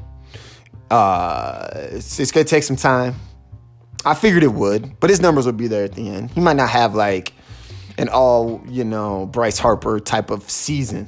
[0.90, 3.16] Uh, it's, it's going to take some time.
[4.06, 6.32] I figured it would, but his numbers would be there at the end.
[6.32, 7.34] He might not have like
[7.98, 11.08] an all you know Bryce Harper type of season.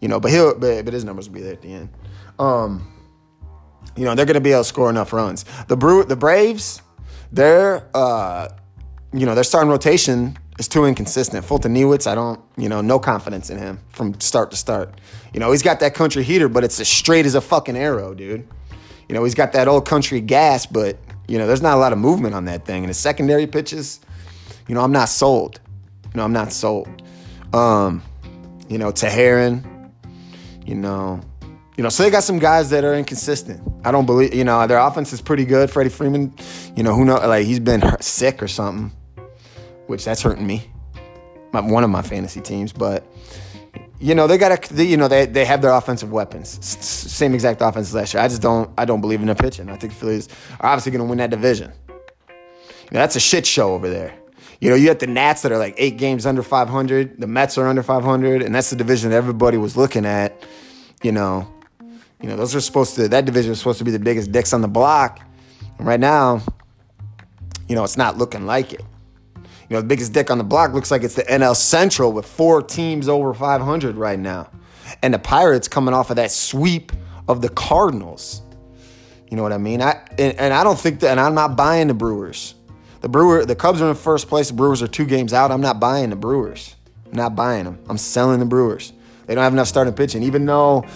[0.00, 1.88] You know, but he'll but, but his numbers will be there at the end.
[2.38, 2.92] Um,
[3.96, 5.44] you know, they're going to be able to score enough runs.
[5.66, 6.82] The Brew, the Braves,
[7.32, 8.48] they're uh,
[9.12, 11.46] you know, their starting rotation is too inconsistent.
[11.46, 15.00] Foltynewicz, I don't, you know, no confidence in him from start to start.
[15.32, 18.14] You know, he's got that country heater, but it's as straight as a fucking arrow,
[18.14, 18.46] dude.
[19.08, 21.92] You know, he's got that old country gas, but, you know, there's not a lot
[21.92, 22.82] of movement on that thing.
[22.82, 24.00] And the secondary pitches,
[24.66, 25.60] you know, I'm not sold.
[26.04, 26.88] You know, I'm not sold.
[27.52, 28.02] Um,
[28.68, 29.90] you know, Teheran,
[30.66, 31.20] you know,
[31.76, 33.62] you know, so they got some guys that are inconsistent.
[33.84, 35.70] I don't believe, you know, their offense is pretty good.
[35.70, 36.34] Freddie Freeman,
[36.74, 38.92] you know, who know, like he's been sick or something
[39.88, 40.70] which that's hurting me.
[41.52, 43.04] My, one of my fantasy teams, but
[44.00, 47.34] you know they got to, you know they, they have their offensive weapons, S- same
[47.34, 48.22] exact offense as last year.
[48.22, 49.68] I just don't I don't believe in their pitching.
[49.68, 50.28] I think the Phillies
[50.60, 51.72] are obviously going to win that division.
[52.28, 54.14] You know, that's a shit show over there.
[54.60, 57.20] You know, you got the Nats that are like eight games under 500.
[57.20, 60.42] The Mets are under 500, and that's the division that everybody was looking at.
[61.02, 61.52] You know,
[62.20, 64.52] you know those are supposed to that division is supposed to be the biggest dicks
[64.52, 65.20] on the block.
[65.78, 66.42] And right now,
[67.68, 68.82] you know, it's not looking like it.
[69.68, 72.26] You know, the biggest dick on the block looks like it's the NL Central with
[72.26, 74.48] four teams over 500 right now.
[75.02, 76.92] And the Pirates coming off of that sweep
[77.28, 78.40] of the Cardinals.
[79.30, 79.82] You know what I mean?
[79.82, 82.54] I and, and I don't think that and I'm not buying the Brewers.
[83.02, 85.50] The Brewer the Cubs are in first place, the Brewers are two games out.
[85.50, 86.74] I'm not buying the Brewers.
[87.06, 87.78] I'm not buying them.
[87.90, 88.94] I'm selling the Brewers.
[89.26, 90.22] They don't have enough starting pitching.
[90.22, 90.86] Even though,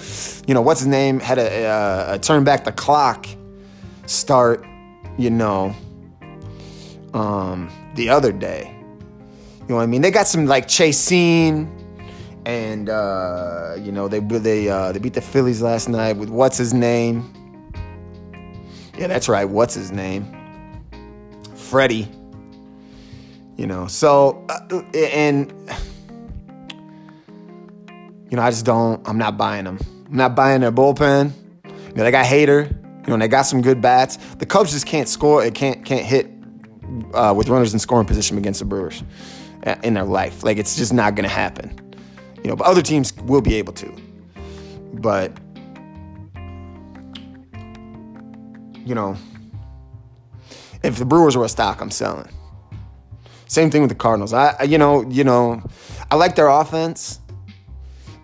[0.46, 3.26] you know, what's his name had a, a, a turn back the clock
[4.06, 4.64] start,
[5.18, 5.76] you know,
[7.12, 8.74] um, the other day.
[9.61, 10.02] You know what I mean?
[10.02, 11.70] They got some like Chacin
[12.44, 16.59] and uh, you know they they uh, they beat the Phillies last night with what's
[16.59, 17.33] his name?
[18.98, 19.44] Yeah, that's right.
[19.44, 20.26] What's his name?
[21.55, 22.09] Freddie.
[23.57, 25.52] You know, so uh, and
[28.31, 29.07] you know I just don't.
[29.09, 29.78] I'm not buying them.
[30.07, 31.33] I'm not buying their bullpen.
[31.64, 32.70] You know, they got Hader.
[33.07, 34.16] You know, they got some good bats.
[34.37, 35.44] The Cubs just can't score.
[35.44, 36.31] It can't can't hit
[37.14, 39.02] uh, with runners in scoring position against the Brewers
[39.66, 40.42] uh, in their life.
[40.42, 41.78] Like it's just not going to happen.
[42.42, 43.94] You know, but other teams will be able to.
[44.94, 45.33] But
[48.85, 49.16] you know,
[50.83, 52.28] if the Brewers were a stock, I'm selling.
[53.46, 54.33] Same thing with the Cardinals.
[54.33, 55.62] I, you know, you know,
[56.11, 57.20] I like their offense.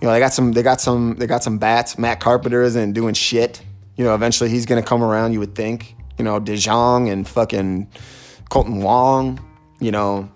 [0.01, 1.99] You know, they got some, they got some, they got some bats.
[1.99, 3.63] Matt Carpenter isn't doing shit.
[3.97, 5.33] You know, eventually he's gonna come around.
[5.33, 5.95] You would think.
[6.19, 7.89] You know, DeJong and fucking
[8.51, 9.41] Kolten Wong.
[9.81, 10.29] You know,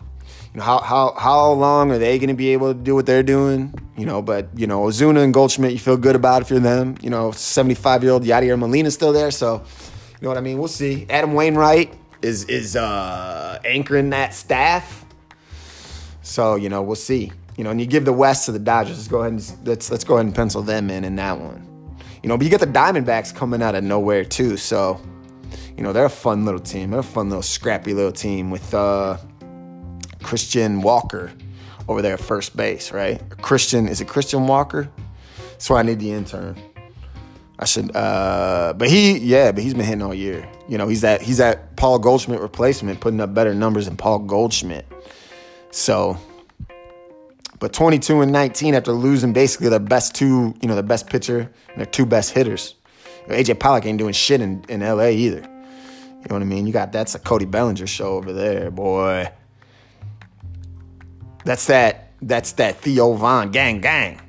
[0.54, 3.22] you know how how how long are they gonna be able to do what they're
[3.22, 3.74] doing?
[3.96, 6.96] You know, but you know, Ozuna and Goldschmidt, you feel good about if you're them.
[7.00, 10.58] You know, 75 year old Yadier Molina's still there, so you know what I mean.
[10.58, 11.06] We'll see.
[11.10, 15.04] Adam Wainwright is is uh, anchoring that staff,
[16.22, 17.32] so you know we'll see.
[17.56, 18.96] You know, and you give the West to the Dodgers.
[18.96, 21.68] Let's go ahead and let's let's go ahead and pencil them in in that one.
[22.22, 24.56] You know, but you get the Diamondbacks coming out of nowhere too.
[24.56, 25.00] So,
[25.76, 26.90] you know, they're a fun little team.
[26.90, 29.18] They're a fun little scrappy little team with uh,
[30.22, 31.32] Christian Walker
[31.88, 33.20] over there at first base, right?
[33.42, 34.88] Christian is it Christian Walker?
[35.52, 36.56] That's why I need the intern.
[37.58, 40.48] I should, uh, but he, yeah, but he's been hitting all year.
[40.68, 44.20] You know, he's that he's that Paul Goldschmidt replacement, putting up better numbers than Paul
[44.20, 44.86] Goldschmidt.
[45.70, 46.18] So
[47.62, 51.48] but 22 and 19 after losing basically their best two, you know, their best pitcher
[51.68, 52.74] and their two best hitters.
[53.28, 55.44] AJ Pollock ain't doing shit in, in LA either.
[56.22, 56.66] You know what I mean?
[56.66, 59.28] You got that's a Cody Bellinger show over there, boy.
[61.44, 64.20] That's that that's that Theo Von gang gang.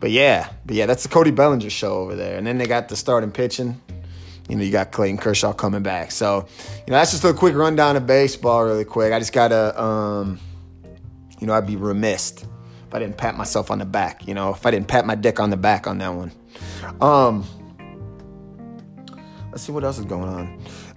[0.00, 2.38] But yeah, but yeah, that's the Cody Bellinger show over there.
[2.38, 3.80] And then they got the starting pitching.
[4.48, 6.12] You know, you got Clayton Kershaw coming back.
[6.12, 6.46] So,
[6.86, 9.12] you know, that's just a quick rundown of baseball, really quick.
[9.12, 10.40] I just gotta um
[11.40, 14.50] you know, I'd be remiss if I didn't pat myself on the back, you know,
[14.50, 16.32] if I didn't pat my dick on the back on that one.
[17.00, 17.44] Um,
[19.56, 20.42] let's see what else is going on.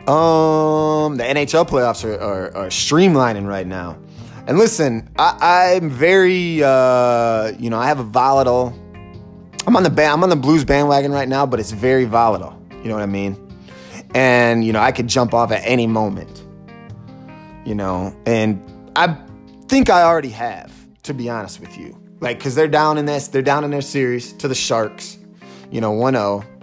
[0.06, 3.98] Um, the NHL playoffs are, are, are streamlining right now.
[4.48, 8.78] And listen, I, am very, uh, you know, I have a volatile.
[9.66, 12.62] I'm on the ba- I'm on the Blues bandwagon right now, but it's very volatile.
[12.84, 13.38] You know what I mean?
[14.14, 16.44] And you know, I could jump off at any moment.
[17.64, 18.62] You know, and
[18.98, 19.18] I
[19.70, 21.98] think I already have, to be honest with you.
[22.20, 25.18] Like, cause they're down in this, they're down in their series to the Sharks,
[25.72, 26.59] you know, 1-0.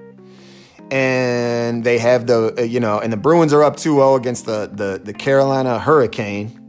[0.90, 4.70] And they have the, uh, you know, and the Bruins are up 2-0 against the,
[4.72, 6.62] the, the Carolina Hurricane.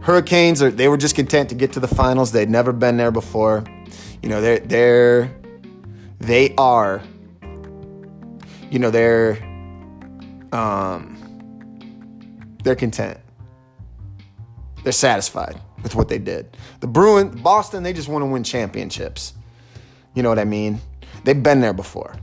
[0.00, 2.32] Hurricanes are, they were just content to get to the finals.
[2.32, 3.64] They'd never been there before.
[4.22, 5.36] You know, they're, they're,
[6.18, 7.02] they are,
[8.70, 9.38] you know, they're,
[10.52, 11.16] um,
[12.62, 13.18] they're content.
[14.82, 16.56] They're satisfied with what they did.
[16.80, 19.34] The Bruins, Boston, they just want to win championships.
[20.14, 20.80] You know what I mean?
[21.24, 22.16] They've been there before.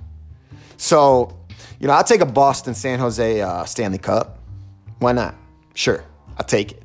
[0.78, 1.38] So,
[1.80, 4.40] you know, I'll take a Boston San Jose uh, Stanley Cup.
[5.00, 5.36] Why not?
[5.74, 6.04] Sure,
[6.38, 6.84] I'll take it.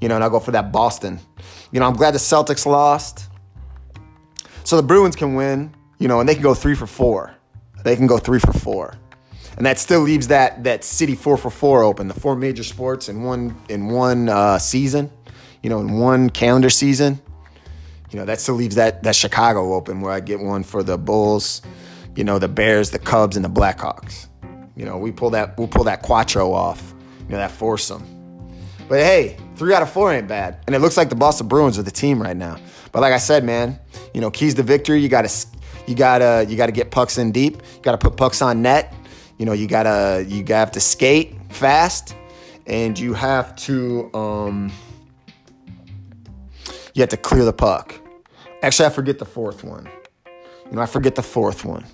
[0.00, 1.20] You know, and I'll go for that Boston.
[1.70, 3.28] You know, I'm glad the Celtics lost.
[4.64, 7.34] So the Bruins can win, you know, and they can go three for four.
[7.84, 8.94] They can go three for four.
[9.56, 13.08] And that still leaves that that city four for four open, the four major sports
[13.08, 15.10] in one in one uh, season
[15.62, 17.20] you know, in one calendar season,
[18.10, 20.98] you know, that still leaves that that Chicago open where I get one for the
[20.98, 21.62] Bulls,
[22.16, 24.28] you know, the Bears, the Cubs, and the Blackhawks.
[24.76, 26.94] You know, we pull that we'll pull that quattro off,
[27.24, 28.04] you know, that foursome.
[28.88, 31.78] But hey, three out of four ain't bad, and it looks like the Boston Bruins
[31.78, 32.56] are the team right now.
[32.92, 33.78] But like I said, man,
[34.14, 35.00] you know, keys to victory.
[35.00, 35.30] You gotta
[35.86, 37.56] you gotta you gotta get pucks in deep.
[37.56, 38.94] You gotta put pucks on net.
[39.38, 42.16] You know, you gotta you gotta have to skate fast,
[42.66, 44.10] and you have to.
[44.14, 44.72] um
[46.94, 47.94] you have to clear the puck.
[48.62, 49.88] Actually, I forget the fourth one.
[50.66, 51.84] You know, I forget the fourth one.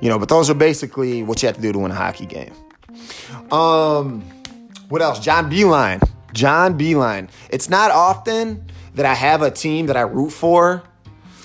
[0.00, 2.26] You know, but those are basically what you have to do to win a hockey
[2.26, 2.52] game.
[3.52, 4.22] Um,
[4.88, 5.20] what else?
[5.20, 6.02] John Beilein.
[6.32, 7.28] John Beilein.
[7.50, 10.82] It's not often that I have a team that I root for.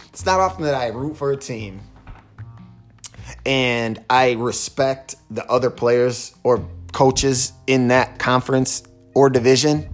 [0.10, 1.82] It's not often that I root for a team
[3.46, 8.84] and I respect the other players or coaches in that conference
[9.14, 9.90] or division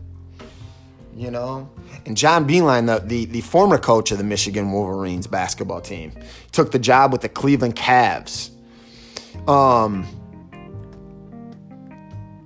[1.16, 1.70] you know?
[2.06, 6.12] And John Beilein, the, the, the, former coach of the Michigan Wolverines basketball team,
[6.52, 8.50] took the job with the Cleveland Cavs.
[9.48, 10.08] Um,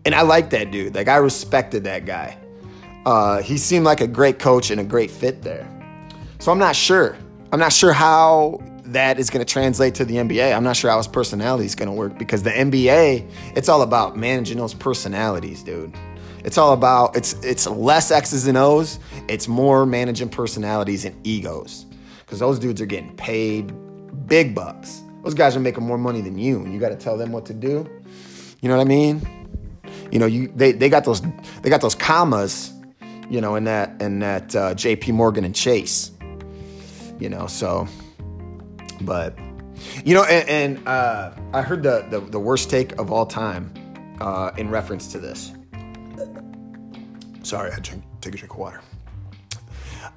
[0.03, 0.93] and I like that dude.
[0.93, 2.38] Like, I respected that guy.
[3.06, 5.68] uh, he seemed like a great coach and a great fit there.
[6.39, 7.18] So I'm not sure.
[7.51, 10.55] I'm not sure how that is going to translate to the NBA.
[10.55, 13.81] I'm not sure how his personality is going to work because the NBA, it's all
[13.81, 15.93] about managing those personalities, dude.
[16.43, 18.99] It's all about it's it's less X's and O's.
[19.27, 21.86] It's more managing personalities and egos
[22.19, 23.73] because those dudes are getting paid
[24.27, 25.01] big bucks.
[25.23, 27.47] Those guys are making more money than you, and you got to tell them what
[27.47, 27.89] to do.
[28.61, 29.27] You know what I mean?
[30.11, 31.21] You know, you they, they got those
[31.63, 32.71] they got those commas,
[33.27, 35.13] you know, in that in that uh, J.P.
[35.13, 36.11] Morgan and Chase.
[37.19, 37.88] You know, so,
[39.06, 39.38] but
[40.03, 43.72] you know, and, and uh, I heard the, the, the worst take of all time
[44.20, 45.51] uh, in reference to this.
[47.43, 48.82] Sorry, I to take a drink of water.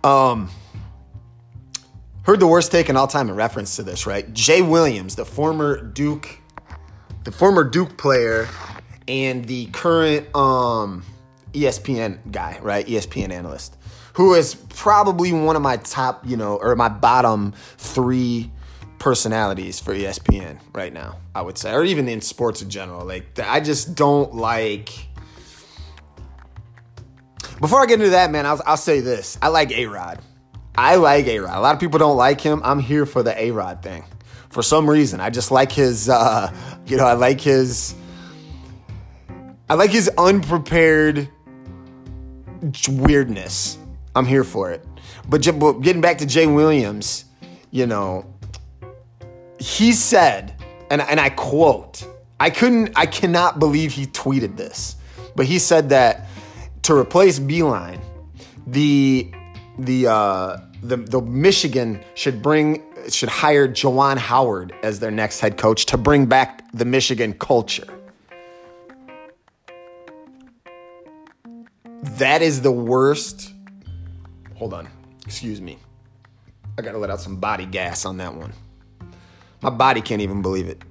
[0.02, 0.50] Um,
[2.22, 4.32] heard the worst take in all time in reference to this, right?
[4.32, 6.38] Jay Williams, the former Duke,
[7.24, 8.48] the former Duke player,
[9.06, 11.04] and the current um,
[11.52, 12.86] ESPN guy, right?
[12.86, 13.76] ESPN analyst,
[14.14, 18.50] who is probably one of my top, you know, or my bottom three
[18.98, 23.04] personalities for ESPN right now, I would say, or even in sports in general.
[23.06, 24.90] Like, I just don't like.
[27.60, 29.38] Before I get into that, man, I'll, I'll say this.
[29.42, 30.20] I like A Rod.
[30.76, 31.58] I like A Rod.
[31.58, 32.60] A lot of people don't like him.
[32.64, 34.04] I'm here for the A Rod thing.
[34.50, 36.52] For some reason, I just like his, uh,
[36.86, 37.94] you know, I like his,
[39.68, 41.28] I like his unprepared
[42.88, 43.78] weirdness.
[44.14, 44.84] I'm here for it.
[45.28, 47.26] But getting back to Jay Williams,
[47.70, 48.24] you know,
[49.58, 50.54] he said,
[50.90, 52.06] and, and I quote,
[52.40, 54.96] I couldn't, I cannot believe he tweeted this,
[55.34, 56.26] but he said that
[56.82, 58.00] to replace Beilein,
[58.66, 59.30] the
[59.78, 65.56] the uh, the the Michigan should bring should hire Juwan Howard as their next head
[65.56, 67.86] coach to bring back the Michigan culture.
[72.02, 73.52] That is the worst.
[74.56, 74.88] Hold on.
[75.26, 75.78] Excuse me.
[76.76, 78.52] I got to let out some body gas on that one.
[79.60, 80.82] My body can't even believe it.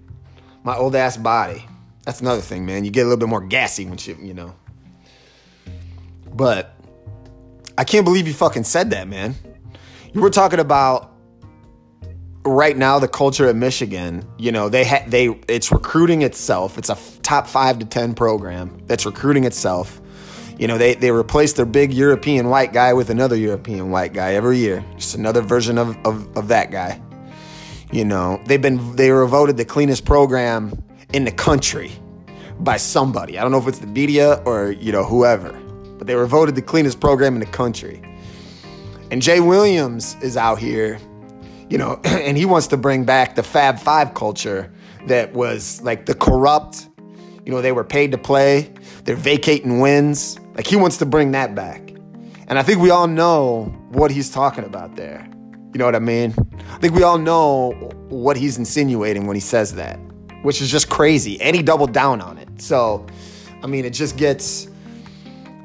[0.64, 1.66] My old ass body.
[2.04, 2.86] That's another thing, man.
[2.86, 4.56] You get a little bit more gassy when you, you know.
[6.34, 6.74] But
[7.78, 9.36] I can't believe you fucking said that, man.
[10.14, 11.14] You were talking about
[12.46, 16.78] right now the culture at Michigan, you know, they ha- they it's recruiting itself.
[16.78, 20.02] It's a f- top 5 to 10 program that's recruiting itself.
[20.58, 24.34] You know, they they replace their big European white guy with another European white guy
[24.34, 24.84] every year.
[24.96, 27.02] Just another version of, of, of that guy.
[27.92, 30.84] You know, they've been they were voted the cleanest program
[31.14, 31.92] in the country
[32.60, 33.38] by somebody.
[33.38, 35.52] I don't know if it's the media or, you know, whoever.
[35.98, 38.02] But they were voted the cleanest program in the country.
[39.10, 41.00] And Jay Williams is out here,
[41.70, 44.72] you know, and he wants to bring back the Fab Five culture
[45.08, 46.90] that was like the corrupt,
[47.46, 48.74] you know, they were paid to play,
[49.06, 50.40] they're vacating wins.
[50.56, 51.92] Like he wants to bring that back.
[52.50, 55.30] And I think we all know what he's talking about there.
[55.78, 56.34] You know what I mean?
[56.72, 57.70] I think we all know
[58.10, 60.00] what he's insinuating when he says that,
[60.42, 61.40] which is just crazy.
[61.40, 62.60] And he doubled down on it.
[62.60, 63.06] So,
[63.62, 64.70] I mean, it just gets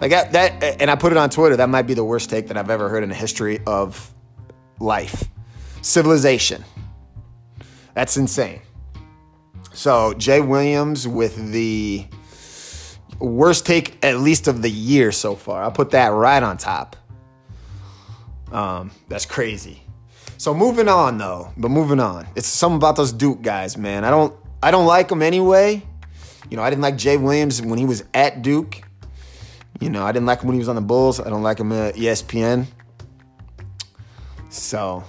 [0.02, 1.56] like that, that and I put it on Twitter.
[1.56, 4.12] That might be the worst take that I've ever heard in the history of
[4.80, 5.24] life.
[5.80, 6.62] Civilization.
[7.94, 8.60] That's insane.
[9.72, 12.06] So, Jay Williams with the
[13.18, 15.62] worst take, at least of the year so far.
[15.62, 16.96] I'll put that right on top.
[18.52, 19.81] Um, that's crazy.
[20.42, 22.26] So moving on though, but moving on.
[22.34, 24.02] It's something about those Duke guys, man.
[24.04, 25.84] I don't I don't like them anyway.
[26.50, 28.82] You know, I didn't like Jay Williams when he was at Duke.
[29.78, 31.20] You know, I didn't like him when he was on the Bulls.
[31.20, 32.66] I don't like him at ESPN.
[34.50, 35.04] So,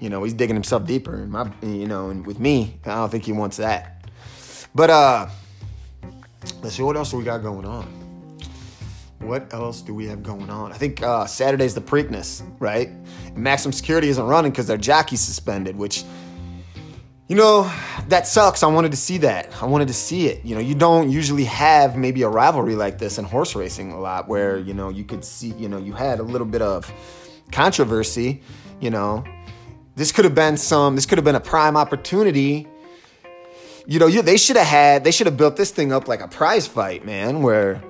[0.00, 1.14] you know, he's digging himself deeper.
[1.24, 4.08] In my, you know, and with me, I don't think he wants that.
[4.74, 5.26] But uh,
[6.62, 8.01] let's see what else we got going on.
[9.22, 10.72] What else do we have going on?
[10.72, 12.88] I think uh, Saturday's the Preakness, right?
[13.26, 16.02] And Maximum Security isn't running because their jockey's suspended, which,
[17.28, 17.70] you know,
[18.08, 18.64] that sucks.
[18.64, 19.48] I wanted to see that.
[19.62, 20.44] I wanted to see it.
[20.44, 24.00] You know, you don't usually have maybe a rivalry like this in horse racing a
[24.00, 26.92] lot where, you know, you could see, you know, you had a little bit of
[27.52, 28.42] controversy,
[28.80, 29.24] you know.
[29.94, 32.66] This could have been some, this could have been a prime opportunity
[33.84, 36.20] you know, you, they should have had, they should have built this thing up like
[36.20, 37.82] a prize fight, man, where,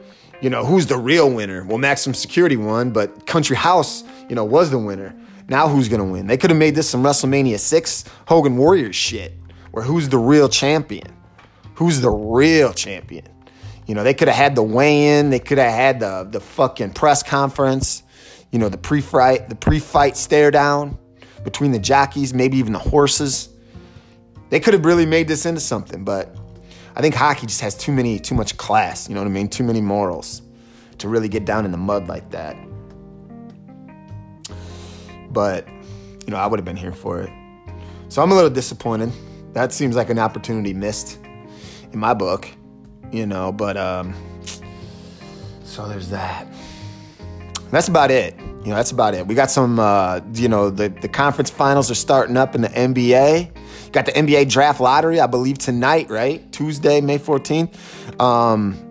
[0.42, 1.64] you know, who's the real winner?
[1.64, 5.14] Well, Maximum Security won, but Country House, you know, was the winner.
[5.48, 6.26] Now who's gonna win?
[6.26, 9.34] They could have made this some WrestleMania 6 Hogan Warriors shit,
[9.70, 11.06] where who's the real champion?
[11.76, 13.28] Who's the real champion?
[13.86, 16.92] You know, they could have had the weigh-in, they could have had the the fucking
[16.92, 18.02] press conference,
[18.50, 20.98] you know, the pre-fight, the pre-fight stare down
[21.44, 23.48] between the jockeys, maybe even the horses.
[24.50, 26.36] They could have really made this into something, but
[26.94, 29.08] I think hockey just has too many, too much class.
[29.08, 29.48] You know what I mean?
[29.48, 30.42] Too many morals,
[30.98, 32.56] to really get down in the mud like that.
[35.30, 35.66] But,
[36.26, 37.30] you know, I would have been here for it.
[38.08, 39.10] So I'm a little disappointed.
[39.54, 41.18] That seems like an opportunity missed
[41.92, 42.48] in my book,
[43.10, 44.14] you know, but um
[45.64, 46.46] so there's that.
[47.70, 48.38] That's about it.
[48.38, 49.26] You know, that's about it.
[49.26, 52.68] We got some uh, you know, the the conference finals are starting up in the
[52.68, 53.50] NBA.
[53.92, 56.50] Got the NBA draft lottery, I believe tonight, right?
[56.50, 58.20] Tuesday, May 14th.
[58.20, 58.88] Um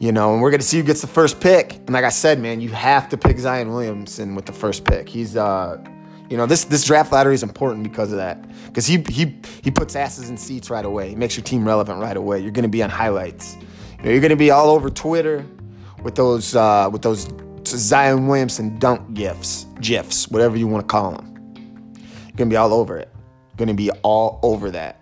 [0.00, 1.74] you know, and we're gonna see who gets the first pick.
[1.74, 5.08] And like I said, man, you have to pick Zion Williamson with the first pick.
[5.08, 5.78] He's uh
[6.30, 8.44] you know, this this draft lottery is important because of that.
[8.66, 11.10] Because he he he puts asses in seats right away.
[11.10, 12.40] He makes your team relevant right away.
[12.40, 13.56] You're gonna be on highlights.
[13.98, 15.44] You know, you're gonna be all over Twitter
[16.02, 17.28] with those uh, with those
[17.66, 21.52] Zion Williamson dunk gifs, gifs, whatever you want to call them.
[21.96, 23.12] You're gonna be all over it.
[23.60, 25.00] You're gonna be all over that.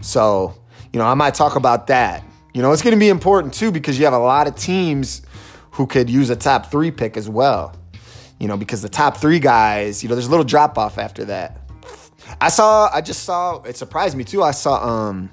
[0.00, 0.54] So,
[0.92, 2.22] you know, I might talk about that
[2.56, 5.20] you know, it's going to be important too because you have a lot of teams
[5.72, 7.76] who could use a top three pick as well.
[8.40, 11.26] You know, because the top three guys, you know, there's a little drop off after
[11.26, 11.60] that.
[12.40, 14.42] I saw, I just saw, it surprised me too.
[14.42, 15.28] I saw, um,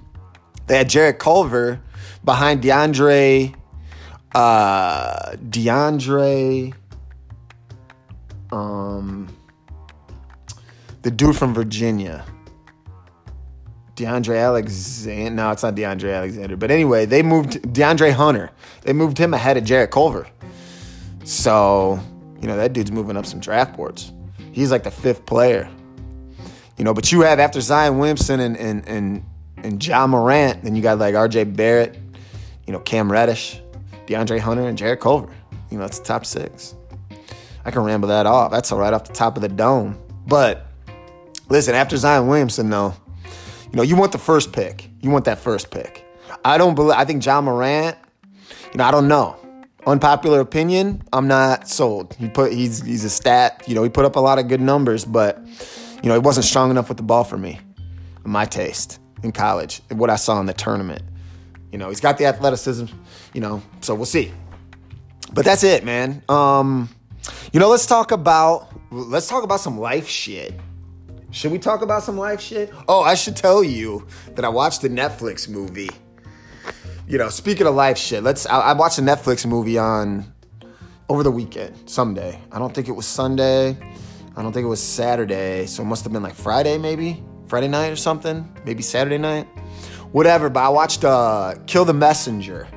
[0.68, 1.82] they had Jarrett Culver
[2.26, 3.56] behind DeAndre,
[4.36, 6.74] uh, DeAndre,
[8.52, 9.34] um,
[11.04, 12.26] the dude from Virginia.
[13.96, 15.32] DeAndre Alexander.
[15.32, 16.58] No, it's not DeAndre Alexander.
[16.58, 18.50] But anyway, they moved DeAndre Hunter.
[18.82, 20.28] They moved him ahead of Jarrett Culver.
[21.24, 22.00] So,
[22.42, 24.12] you know, that dude's moving up some draft boards.
[24.52, 25.70] He's like the fifth player.
[26.78, 29.24] You know, but you have after Zion Williamson and and and,
[29.58, 31.98] and Ja Morant, then you got like RJ Barrett,
[32.66, 33.62] you know, Cam Reddish,
[34.08, 35.32] DeAndre Hunter, and Jarrett Culver.
[35.70, 36.76] You know, that's the top six.
[37.66, 38.52] I can ramble that off.
[38.52, 39.98] That's all right off the top of the dome.
[40.28, 40.66] But
[41.50, 42.96] listen, after Zion Williamson, though,
[43.74, 44.88] you know, you want the first pick.
[45.02, 46.06] You want that first pick.
[46.46, 46.94] I don't believe.
[46.96, 47.98] I think Ja Morant.
[48.72, 49.36] You know, I don't know.
[49.88, 51.02] Unpopular opinion.
[51.12, 52.14] I'm not sold.
[52.20, 52.54] He put.
[52.54, 53.64] He's he's a stat.
[53.66, 55.40] You know, he put up a lot of good numbers, but
[56.04, 57.60] you know, he wasn't strong enough with the ball for me,
[58.24, 59.82] my taste in college.
[59.90, 61.02] and What I saw in the tournament.
[61.72, 62.86] You know, he's got the athleticism.
[63.34, 64.32] You know, so we'll see.
[65.34, 66.22] But that's it, man.
[66.30, 66.90] Um,
[67.52, 70.54] you know, let's talk about let's talk about some life shit.
[71.34, 72.72] Should we talk about some life shit?
[72.88, 74.06] Oh, I should tell you
[74.36, 75.90] that I watched the Netflix movie.
[77.08, 78.46] You know, speaking of life shit, let's.
[78.46, 80.32] I, I watched a Netflix movie on
[81.10, 82.40] over the weekend, someday.
[82.52, 83.76] I don't think it was Sunday.
[84.38, 85.66] I don't think it was Saturday.
[85.66, 88.48] So it must have been like Friday, maybe Friday night or something.
[88.64, 89.48] Maybe Saturday night.
[90.12, 90.52] Whatever.
[90.52, 92.68] But I watched uh, Kill the Messenger.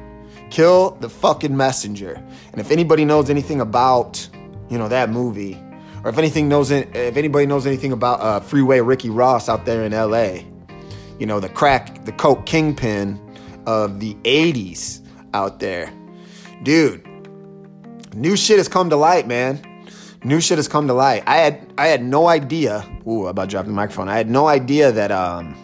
[0.49, 2.15] Kill the fucking messenger.
[2.53, 4.27] And if anybody knows anything about,
[4.71, 5.63] you know, that movie,
[6.07, 9.83] or if anything knows if anybody knows anything about uh, Freeway Ricky Ross out there
[9.83, 10.47] in L.A.,
[11.19, 13.21] you know the crack, the coke kingpin
[13.67, 15.05] of the '80s
[15.35, 15.93] out there,
[16.63, 17.05] dude.
[18.15, 19.61] New shit has come to light, man.
[20.23, 21.25] New shit has come to light.
[21.27, 22.89] I had I had no idea.
[23.09, 24.09] Ooh, about dropping the microphone.
[24.09, 25.57] I had no idea that um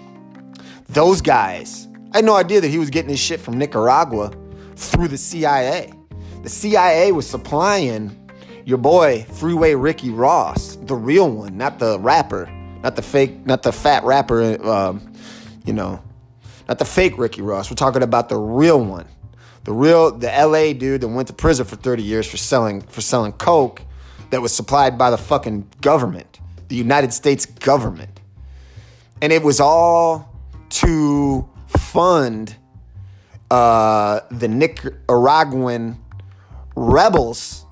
[0.89, 1.87] those guys.
[2.15, 4.33] I had no idea that he was getting his shit from Nicaragua
[4.75, 5.93] through the CIA.
[6.43, 8.22] The CIA was supplying
[8.65, 12.47] your boy Freeway Ricky Ross, the real one, not the rapper,
[12.83, 15.13] not the fake, not the fat rapper, um,
[15.65, 16.03] you know,
[16.69, 17.71] not the fake Ricky Ross.
[17.71, 19.07] We're talking about the real one,
[19.65, 23.01] the real, the LA dude that went to prison for 30 years for selling for
[23.01, 23.83] selling coke
[24.31, 28.21] that was supplied by the fucking government, the United States government,
[29.21, 30.29] and it was all
[30.71, 32.57] to fund
[33.51, 35.99] uh, the Nicaraguan
[36.75, 37.67] rebels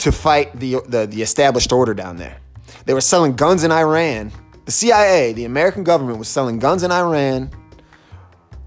[0.00, 2.38] to fight the, the, the established order down there.
[2.86, 4.32] They were selling guns in Iran.
[4.64, 7.50] The CIA, the American government, was selling guns in Iran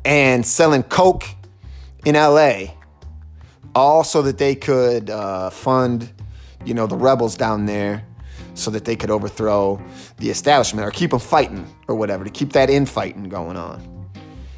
[0.05, 1.25] and selling coke
[2.05, 2.65] in LA,
[3.73, 6.11] all so that they could uh, fund,
[6.65, 8.05] you know, the rebels down there,
[8.53, 9.81] so that they could overthrow
[10.17, 13.81] the establishment or keep them fighting or whatever to keep that infighting going on.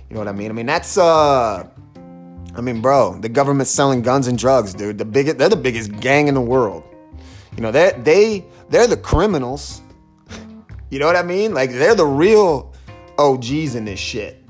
[0.10, 0.52] You know what I mean?
[0.52, 1.68] I mean that's uh
[2.56, 4.98] I mean, bro, the government's selling guns and drugs, dude.
[4.98, 6.84] The biggest, they're the biggest gang in the world.
[7.56, 9.82] You know, they they they're the criminals.
[10.92, 11.54] You know what I mean?
[11.54, 12.72] Like they're the real
[13.18, 14.42] OGs in this shit.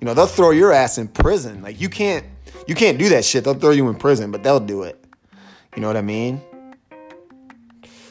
[0.00, 1.62] You know, they'll throw your ass in prison.
[1.62, 2.26] Like you can't
[2.66, 3.44] you can't do that shit.
[3.44, 5.02] They'll throw you in prison, but they'll do it.
[5.74, 6.42] You know what I mean?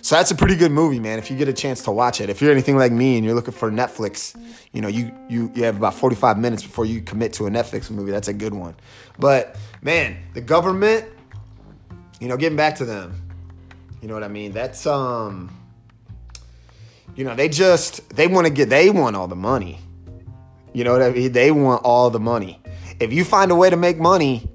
[0.04, 1.18] So that's a pretty good movie, man.
[1.18, 3.34] If you get a chance to watch it, if you're anything like me and you're
[3.34, 4.38] looking for Netflix,
[4.74, 7.90] you know, you you you have about 45 minutes before you commit to a Netflix
[7.90, 8.12] movie.
[8.12, 8.76] That's a good one.
[9.18, 11.06] But man, the government,
[12.20, 13.30] you know, getting back to them,
[14.02, 14.52] you know what I mean?
[14.52, 15.50] That's um,
[17.16, 19.80] you know, they just they want to get they want all the money.
[20.74, 21.32] You know what I mean?
[21.32, 22.62] They want all the money.
[23.00, 24.50] If you find a way to make money,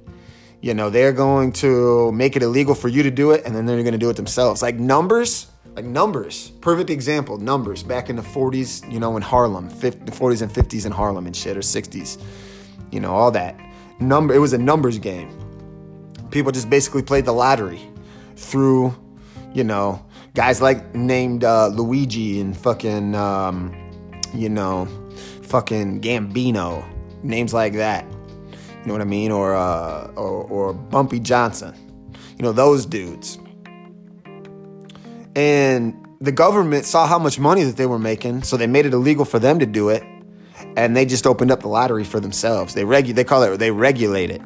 [0.60, 3.64] You know, they're going to make it illegal for you to do it, and then
[3.64, 4.60] they're going to do it themselves.
[4.60, 6.50] Like numbers, like numbers.
[6.60, 7.84] Perfect example, numbers.
[7.84, 11.26] Back in the 40s, you know, in Harlem, 50, the 40s and 50s in Harlem
[11.26, 12.20] and shit, or 60s,
[12.90, 13.58] you know, all that.
[14.00, 14.34] Number.
[14.34, 15.30] It was a numbers game.
[16.30, 17.80] People just basically played the lottery
[18.34, 18.96] through,
[19.54, 20.04] you know,
[20.34, 23.72] guys like named uh, Luigi and fucking, um,
[24.34, 24.86] you know,
[25.42, 26.84] fucking Gambino,
[27.22, 28.04] names like that.
[28.88, 29.30] You know what I mean?
[29.32, 31.74] Or, uh, or, or Bumpy Johnson.
[32.38, 33.38] You know, those dudes.
[35.36, 38.94] And the government saw how much money that they were making, so they made it
[38.94, 40.02] illegal for them to do it.
[40.78, 42.72] And they just opened up the lottery for themselves.
[42.72, 44.40] They regu- they call it they regulate it,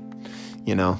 [0.66, 0.98] you know.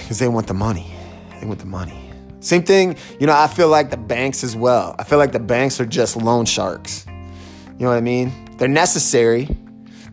[0.00, 0.94] Because they want the money.
[1.40, 2.10] They want the money.
[2.40, 4.96] Same thing, you know, I feel like the banks as well.
[4.98, 7.04] I feel like the banks are just loan sharks.
[7.06, 8.32] You know what I mean?
[8.56, 9.58] They're necessary.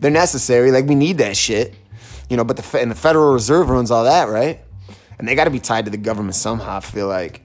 [0.02, 0.72] They're necessary.
[0.72, 1.74] Like we need that shit.
[2.28, 4.60] You know, but the and the Federal Reserve runs all that, right?
[5.18, 6.78] And they got to be tied to the government somehow.
[6.78, 7.42] I feel like.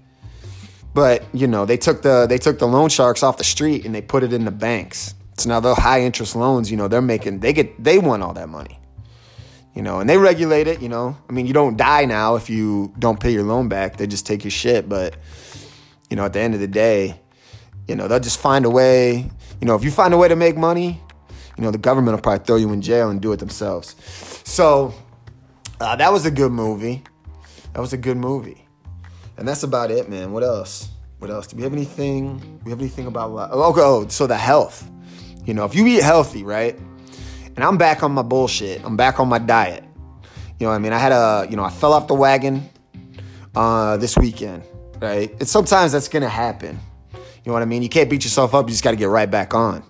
[0.96, 3.94] But you know, they took the they took the loan sharks off the street and
[3.94, 5.14] they put it in the banks.
[5.38, 8.34] So now the high interest loans, you know, they're making they get they want all
[8.34, 8.80] that money.
[9.76, 11.16] You know, and they regulate it, you know.
[11.30, 13.98] I mean, you don't die now if you don't pay your loan back.
[13.98, 15.16] They just take your shit, but
[16.10, 17.20] you know, at the end of the day,
[17.88, 19.30] you know, they'll just find a way,
[19.62, 21.00] you know, if you find a way to make money,
[21.58, 23.96] you know, the government will probably throw you in jail and do it themselves.
[24.44, 24.94] So,
[25.80, 27.04] uh, that was a good movie.
[27.74, 28.66] That was a good movie.
[29.38, 30.32] And that's about it, man.
[30.32, 30.90] What else?
[31.20, 31.48] What else?
[31.48, 32.60] Do we have anything?
[32.64, 34.90] We have anything about oh, oh, so the health.
[35.46, 36.78] You know, if you eat healthy, right?
[37.56, 38.84] And I'm back on my bullshit.
[38.84, 39.84] I'm back on my diet.
[40.60, 42.70] You know, I mean, I had a, you know, I fell off the wagon
[43.56, 44.64] uh, this weekend,
[45.00, 45.32] right?
[45.40, 46.80] And sometimes that's gonna happen.
[47.14, 47.82] You know what I mean?
[47.82, 48.68] You can't beat yourself up.
[48.68, 49.82] You just got to get right back on.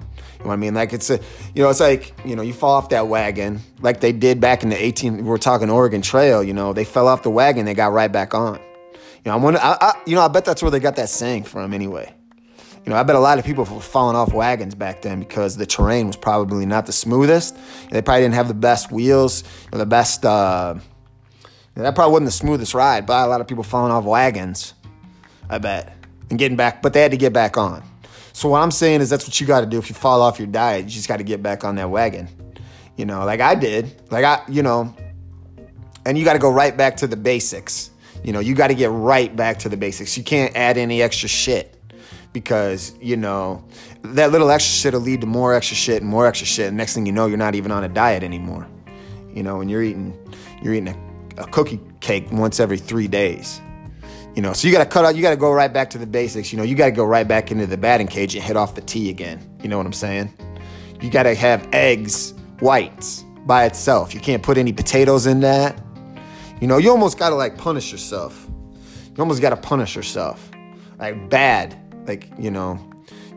[0.47, 0.73] You I mean?
[0.73, 1.19] Like it's a,
[1.53, 4.63] you know, it's like you know, you fall off that wagon like they did back
[4.63, 5.25] in the 18.
[5.25, 6.43] We're talking Oregon Trail.
[6.43, 8.59] You know, they fell off the wagon, they got right back on.
[8.95, 11.09] You know, I wonder, I, I, you know, I bet that's where they got that
[11.09, 12.13] saying from anyway.
[12.85, 15.57] You know, I bet a lot of people were falling off wagons back then because
[15.57, 17.57] the terrain was probably not the smoothest.
[17.91, 20.25] They probably didn't have the best wheels the best.
[20.25, 20.75] Uh,
[21.75, 24.73] that probably wasn't the smoothest ride, but a lot of people falling off wagons.
[25.49, 25.97] I bet
[26.29, 27.83] and getting back, but they had to get back on.
[28.37, 30.37] So what I'm saying is that's what you got to do if you fall off
[30.37, 30.83] your diet.
[30.83, 32.29] You just got to get back on that wagon.
[32.95, 33.99] You know, like I did.
[34.11, 34.95] Like I, you know,
[36.05, 37.89] and you got to go right back to the basics.
[38.23, 40.15] You know, you got to get right back to the basics.
[40.15, 41.81] You can't add any extra shit
[42.31, 43.67] because you know
[44.03, 46.67] that little extra shit will lead to more extra shit and more extra shit.
[46.67, 48.67] And next thing you know, you're not even on a diet anymore.
[49.33, 50.15] You know, and you're eating
[50.61, 53.61] you're eating a, a cookie cake once every three days.
[54.37, 55.15] You know, so you got to cut out.
[55.15, 56.53] You got to go right back to the basics.
[56.53, 58.75] You know, you got to go right back into the batting cage and hit off
[58.75, 59.41] the tee again.
[59.61, 60.31] You know what I'm saying?
[61.01, 64.13] You got to have eggs whites by itself.
[64.13, 65.81] You can't put any potatoes in that.
[66.61, 68.47] You know, you almost got to like punish yourself.
[68.69, 70.51] You almost got to punish yourself,
[70.99, 71.75] like bad
[72.07, 72.79] like you know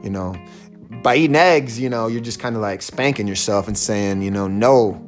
[0.02, 0.34] you know
[1.02, 4.30] by eating eggs you know you're just kind of like spanking yourself and saying you
[4.30, 5.06] know no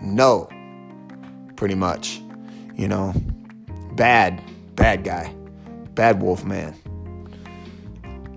[0.00, 0.48] no
[1.56, 2.22] pretty much
[2.76, 3.12] you know
[3.96, 4.40] bad
[4.80, 5.32] bad guy
[5.94, 6.74] bad wolf man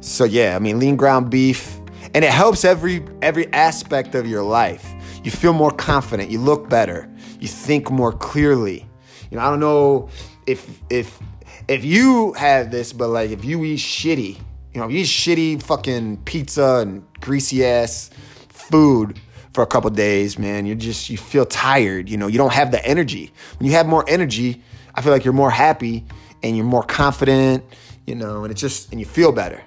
[0.02, 1.80] so yeah i mean lean ground beef
[2.14, 6.70] and it helps every every aspect of your life you feel more confident you look
[6.70, 8.86] better you think more clearly
[9.32, 10.10] you know i don't know
[10.46, 11.20] if if
[11.68, 14.38] if you have this but like if you eat shitty
[14.74, 18.10] you know, if you eat shitty fucking pizza and greasy ass
[18.50, 19.20] food
[19.54, 22.10] for a couple days, man, you just you feel tired.
[22.10, 23.32] You know, you don't have the energy.
[23.60, 24.64] When you have more energy,
[24.96, 26.06] I feel like you're more happy
[26.44, 27.64] and you're more confident.
[28.06, 29.64] You know, and it just and you feel better.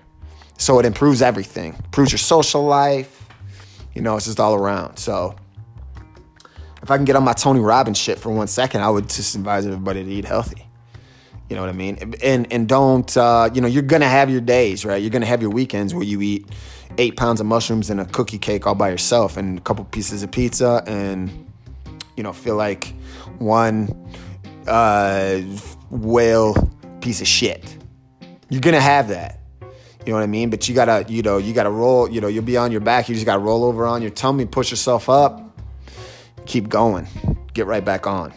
[0.59, 1.75] So it improves everything.
[1.85, 3.29] Improves your social life.
[3.95, 4.99] You know, it's just all around.
[4.99, 5.35] So
[6.83, 9.35] if I can get on my Tony Robbins shit for one second, I would just
[9.35, 10.67] advise everybody to eat healthy.
[11.49, 12.15] You know what I mean?
[12.23, 15.01] And and don't uh, you know you're gonna have your days, right?
[15.01, 16.47] You're gonna have your weekends where you eat
[16.99, 20.23] eight pounds of mushrooms and a cookie cake all by yourself, and a couple pieces
[20.23, 21.47] of pizza, and
[22.17, 22.95] you know feel like
[23.39, 23.89] one
[24.67, 25.41] uh,
[25.91, 26.71] whale
[27.01, 27.77] piece of shit.
[28.49, 29.41] You're gonna have that.
[30.05, 30.51] You know what I mean?
[30.51, 32.09] But you gotta, you know, you gotta roll.
[32.09, 33.09] You know, you'll be on your back.
[33.09, 35.59] You just gotta roll over on your tummy, push yourself up,
[36.47, 37.09] keep going,
[37.55, 38.33] get right back on.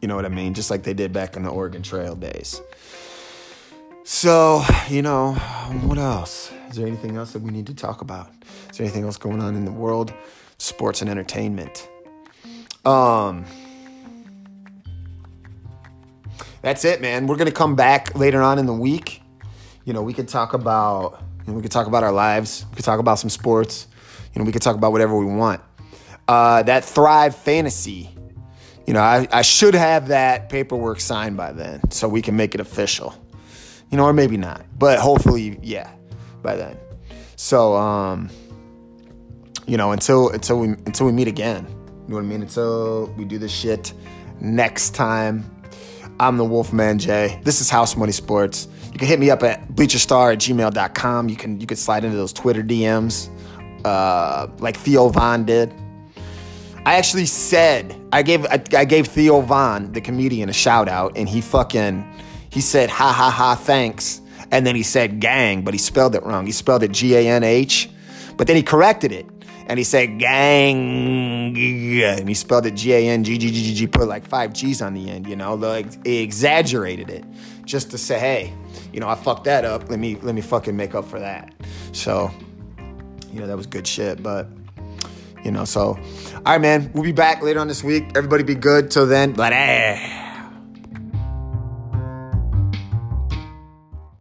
[0.00, 0.54] You know what I mean?
[0.54, 2.60] Just like they did back in the Oregon Trail days.
[4.04, 5.34] So, you know,
[5.82, 6.52] what else?
[6.70, 8.30] Is there anything else that we need to talk about?
[8.70, 10.12] Is there anything else going on in the world?
[10.58, 11.88] Sports and entertainment.
[12.84, 13.44] Um,
[16.62, 17.26] that's it, man.
[17.26, 19.22] We're gonna come back later on in the week.
[19.84, 22.64] You know, we could talk about, you know, we could talk about our lives.
[22.70, 23.86] We could talk about some sports.
[24.34, 25.60] You know, we could talk about whatever we want.
[26.28, 28.10] Uh, that Thrive Fantasy.
[28.86, 32.54] You know, I, I should have that paperwork signed by then so we can make
[32.54, 33.14] it official.
[33.90, 34.64] You know, or maybe not.
[34.78, 35.90] But hopefully, yeah,
[36.42, 36.76] by then.
[37.36, 38.30] So, um,
[39.66, 41.66] you know, until until we until we meet again.
[41.68, 42.42] You know what I mean?
[42.42, 43.92] Until we do this shit
[44.40, 45.50] next time.
[46.18, 47.40] I'm the Wolfman Jay.
[47.44, 48.68] This is House Money Sports.
[48.90, 51.28] You can hit me up at bleacherstar at gmail.com.
[51.28, 53.28] You can you can slide into those Twitter DMs
[53.84, 55.74] uh, like Theo Von did.
[56.86, 61.18] I actually said I gave I, I gave Theo Von, the comedian, a shout out,
[61.18, 62.10] and he fucking
[62.50, 66.22] he said ha ha ha thanks, and then he said gang, but he spelled it
[66.22, 66.46] wrong.
[66.46, 67.90] He spelled it G A N H,
[68.38, 69.26] but then he corrected it
[69.66, 73.86] and he said gang, and he spelled it G A N G G G G
[73.86, 77.24] put like five G's on the end, you know, like he exaggerated it
[77.64, 78.54] just to say, hey,
[78.92, 79.90] you know, I fucked that up.
[79.90, 81.52] Let me let me fucking make up for that.
[81.92, 82.30] So,
[83.32, 84.48] you know, that was good shit, but
[85.44, 88.04] you know, so all right, man, we'll be back later on this week.
[88.14, 89.32] Everybody be good till then.
[89.32, 90.25] But eh.